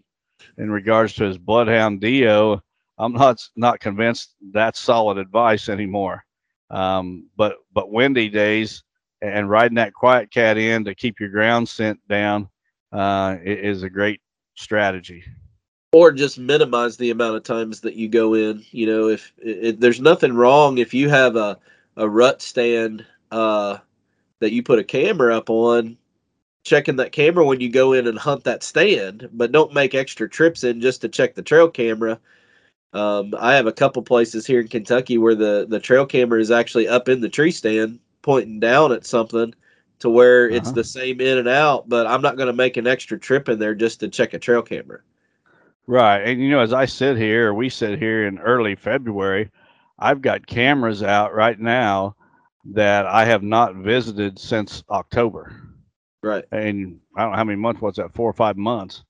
[0.57, 2.61] in regards to his bloodhound Dio,
[2.97, 6.23] I'm not not convinced that's solid advice anymore.
[6.69, 8.83] Um, but but windy days
[9.21, 12.49] and riding that QuietKat in to keep your ground scent down
[12.91, 14.21] uh, is a great
[14.55, 15.23] strategy.
[15.95, 18.61] Or just minimize the amount of times that you go in.
[18.71, 21.57] You know, if it, there's nothing wrong if you have a
[21.95, 23.77] a rut stand uh,
[24.41, 25.97] that you put a camera up on,
[26.65, 30.27] checking that camera when you go in and hunt that stand, but don't make extra
[30.27, 32.19] trips in just to check the trail camera.
[32.91, 36.51] Um, I have a couple places here in Kentucky where the the trail camera is
[36.51, 39.53] actually up in the tree stand, pointing down at something,
[39.99, 40.75] to where it's Uh-huh.
[40.75, 41.87] the same in and out.
[41.87, 44.39] But I'm not going to make an extra trip in there just to check a
[44.39, 44.99] trail camera.
[45.87, 46.21] Right.
[46.21, 49.51] And you know, as I sit here, we sit here in early February,
[49.99, 52.15] I've got cameras out right now
[52.73, 55.61] that I have not visited since October.
[56.23, 56.43] Right.
[56.51, 59.03] And I don't know how many months was that, four or five months.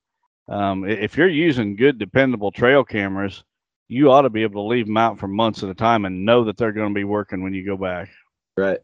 [0.50, 3.44] Um, if you're using good, dependable trail cameras,
[3.88, 6.26] you ought to be able to leave them out for months at a time and
[6.26, 8.10] know that they're going to be working when you go back.
[8.58, 8.80] Right.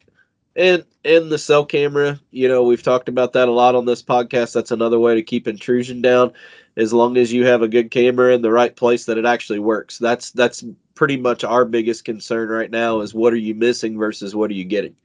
[0.56, 4.04] And and the cell camera, you know, we've talked about that a lot on this
[4.04, 4.54] podcast.
[4.54, 6.34] That's another way to keep intrusion down.
[6.78, 9.60] As long as you have a good camera in the right place that it actually
[9.60, 9.98] works.
[9.98, 10.64] That's that's
[10.96, 14.54] pretty much our biggest concern right now is what are you missing versus what are
[14.54, 14.96] you getting.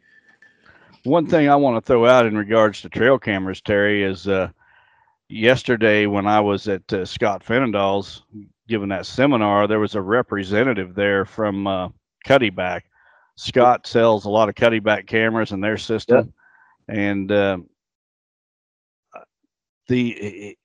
[1.05, 4.49] One thing I want to throw out in regards to trail cameras, Terry, is uh,
[5.29, 8.23] yesterday when I was at uh, Scott Fennendall's
[8.69, 11.89] giving that seminar, there was a representative there from uh,
[12.27, 12.83] Cuddeback.
[13.37, 16.32] Scott sells a lot of Cuddeback cameras in their system,
[16.89, 17.68] and um
[19.89, 20.57] the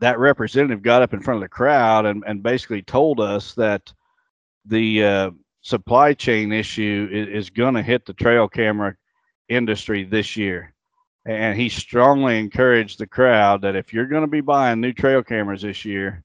[0.00, 3.92] that representative got up in front of the crowd and, and basically told us that
[4.66, 5.30] the uh,
[5.62, 8.96] supply chain issue is, is going to hit the trail camera
[9.48, 10.74] industry this year.
[11.26, 15.22] And he strongly encouraged the crowd that if you're going to be buying new trail
[15.22, 16.22] cameras this year,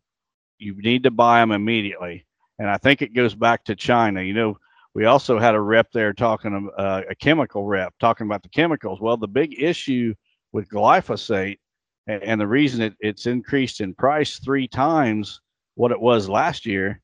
[0.57, 2.25] you need to buy them immediately.
[2.57, 4.21] And I think it goes back to China.
[4.21, 4.57] You know,
[4.93, 8.99] we also had a rep there talking, uh, a chemical rep talking about the chemicals.
[8.99, 10.13] Well, the big issue
[10.51, 11.59] with glyphosate
[12.07, 15.41] and, and the reason it, it's increased in price three times
[15.75, 16.99] what it was last year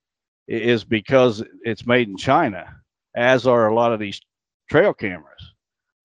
[0.48, 2.66] is because it's made in China,
[3.16, 4.20] as are a lot of these
[4.70, 5.54] trail cameras.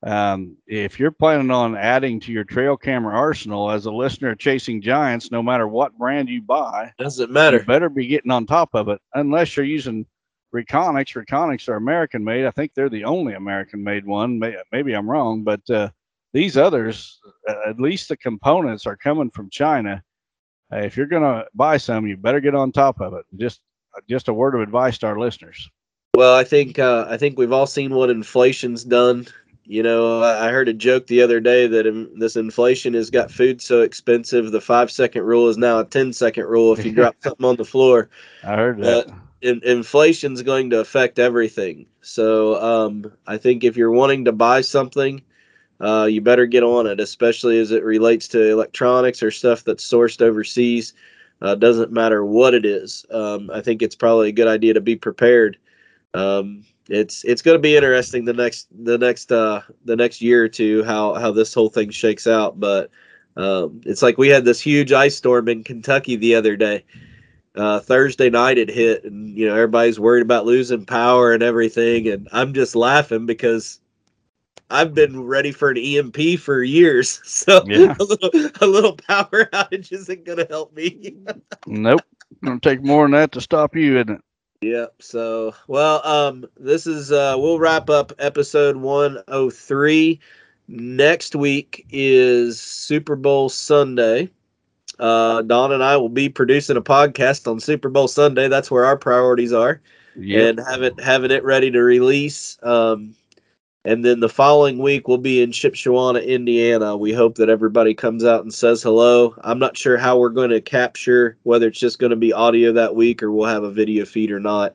[0.03, 4.39] Um, if you're planning on adding to your trail camera arsenal as a listener of
[4.39, 7.59] Chasing Giants, no matter what brand you buy, Doesn't matter.
[7.59, 8.99] you better be getting on top of it.
[9.15, 10.07] Unless you're using
[10.55, 11.15] Reconyx.
[11.15, 12.47] Reconyx are American made.
[12.47, 14.41] I think they're the only American made one.
[14.73, 15.91] Maybe I'm wrong, but uh,
[16.33, 20.03] these others, uh, at least the components are coming from China.
[20.73, 23.25] Uh, if you're going to buy some, you better get on top of it.
[23.37, 23.61] Just
[24.09, 25.69] just a word of advice to our listeners.
[26.15, 29.27] Well, I think uh, I think we've all seen what inflation's done.
[29.65, 33.31] You know, I heard a joke the other day that in, this inflation has got
[33.31, 34.51] food so expensive.
[34.51, 37.55] The five second rule is now a 10 second rule if you drop something on
[37.55, 38.11] the floor.
[38.43, 39.07] I heard that.
[39.07, 39.13] Uh,
[39.43, 41.87] in, inflation's going to affect everything.
[42.03, 45.23] So um, I think if you're wanting to buy something,
[45.81, 49.89] uh, you better get on it, especially as it relates to electronics or stuff that's
[49.89, 50.93] sourced overseas.
[51.43, 53.07] Uh, doesn't matter what it is.
[53.11, 55.57] Um, I think it's probably a good idea to be prepared.
[56.13, 60.45] Um, it's it's going to be interesting the next the next uh, the next year
[60.45, 62.61] or two how how this whole thing shakes out.
[62.61, 62.91] But
[63.39, 66.85] um, it's like we had this huge ice storm in Kentucky the other day
[67.57, 72.09] uh, Thursday night it hit, and you know everybody's worried about losing power and everything,
[72.09, 73.81] and I'm just laughing because
[74.71, 77.95] I've been ready for an EMP for years, so Yeah.
[78.01, 78.31] a, little,
[78.61, 81.17] a little power outage isn't going to help me.
[81.67, 82.03] Nope.
[82.45, 84.21] Gonna take more than that to stop you, isn't it?
[84.63, 84.95] Yep.
[85.01, 90.21] So, well, um, this is uh, we'll wrap up episode 103.
[90.69, 94.31] Next week is Super Bowl Sunday.
[95.01, 98.49] Uh, Don and I will be producing a podcast on Super Bowl Sunday.
[98.49, 99.81] That's where our priorities are,
[100.17, 100.59] Yep.
[100.59, 102.59] and having having it ready to release.
[102.63, 103.15] Um,
[103.87, 106.97] and then the following week we'll be in Shipshewana, Indiana.
[106.99, 109.35] We hope that everybody comes out and says hello.
[109.43, 112.73] I'm not sure how we're going to capture whether it's just going to be audio
[112.75, 114.75] that week or we'll have a video feed or not.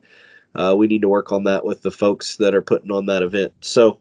[0.56, 3.22] Uh, we need to work on that with the folks that are putting on that
[3.22, 3.52] event.
[3.60, 3.98] So,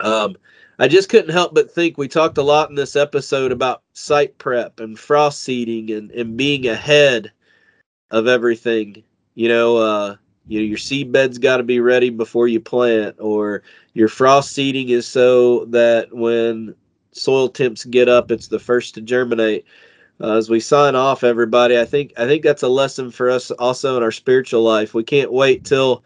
[0.00, 0.36] um,
[0.82, 4.36] I just couldn't help but think we talked a lot in this episode about site
[4.38, 7.30] prep and frost seeding and, and being ahead
[8.10, 9.04] of everything.
[9.36, 10.16] You know, uh,
[10.48, 13.62] you know, your seed bed's got to be ready before you plant, or
[13.94, 16.74] your frost seeding is so that when
[17.12, 19.64] soil temps get up, it's the first to germinate.
[20.20, 23.52] Uh, as we sign off, everybody, I think I think that's a lesson for us
[23.52, 24.94] also in our spiritual life.
[24.94, 26.02] We can't wait till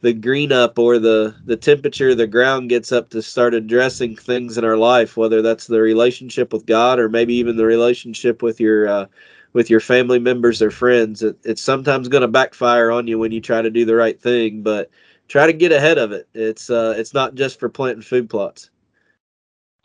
[0.00, 4.56] the green up or the the temperature the ground gets up to start addressing things
[4.56, 8.60] in our life, whether that's the relationship with God or maybe even the relationship with
[8.60, 9.06] your uh,
[9.52, 11.22] with your family members or friends.
[11.22, 14.20] It, it's sometimes going to backfire on you when you try to do the right
[14.20, 14.90] thing, but
[15.26, 16.28] try to get ahead of it.
[16.34, 18.70] It's uh, it's not just for planting food plots.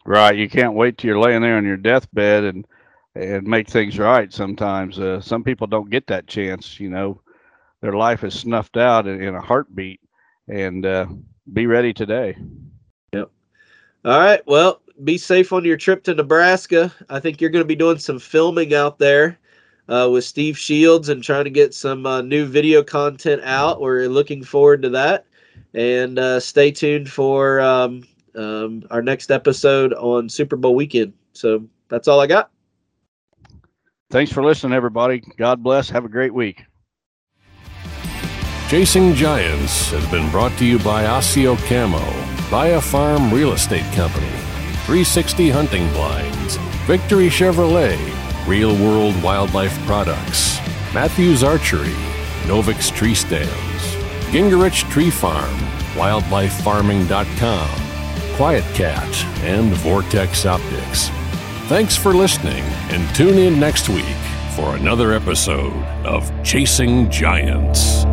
[0.06, 0.38] Right.
[0.38, 2.68] You can't wait till you're laying there on your deathbed and
[3.16, 4.32] and make things right.
[4.34, 6.80] Sometimes uh, some people don't get that chance.
[6.80, 7.22] You know,
[7.82, 10.02] their life is snuffed out in, in a heartbeat,
[10.48, 11.06] and uh,
[11.52, 12.38] be ready today.
[13.14, 13.30] Yep.
[14.06, 14.46] All right.
[14.46, 16.94] Well, be safe on your trip to Nebraska.
[17.10, 19.40] I think you're going to be doing some filming out there
[19.88, 23.82] uh, with Steve Shields and trying to get some uh, new video content out.
[23.82, 25.26] We're looking forward to that.
[25.74, 28.04] And uh, stay tuned for um,
[28.36, 31.14] um, our next episode on Super Bowl weekend.
[31.34, 32.52] So that's all I got.
[34.12, 35.24] Thanks for listening, everybody.
[35.38, 35.90] God bless.
[35.90, 36.64] Have a great week.
[38.74, 42.02] Chasing Giants has been brought to you by Asio Camo,
[42.50, 44.26] Buy a Farm Real Estate Company,
[44.88, 46.56] 360 Hunting Blinds,
[46.88, 48.00] Victory Chevrolet,
[48.48, 50.58] Real World Wildlife Products,
[50.92, 51.94] Mathews Archery,
[52.48, 53.52] Novix Tree Stands,
[54.32, 55.56] Gingerich Tree Farm,
[55.94, 57.70] WildlifeFarming.com,
[58.38, 61.10] QuietKat, and Vortex Optics.
[61.70, 64.18] Thanks for listening, and tune in next week
[64.56, 68.04] for another episode of Chasing Giants.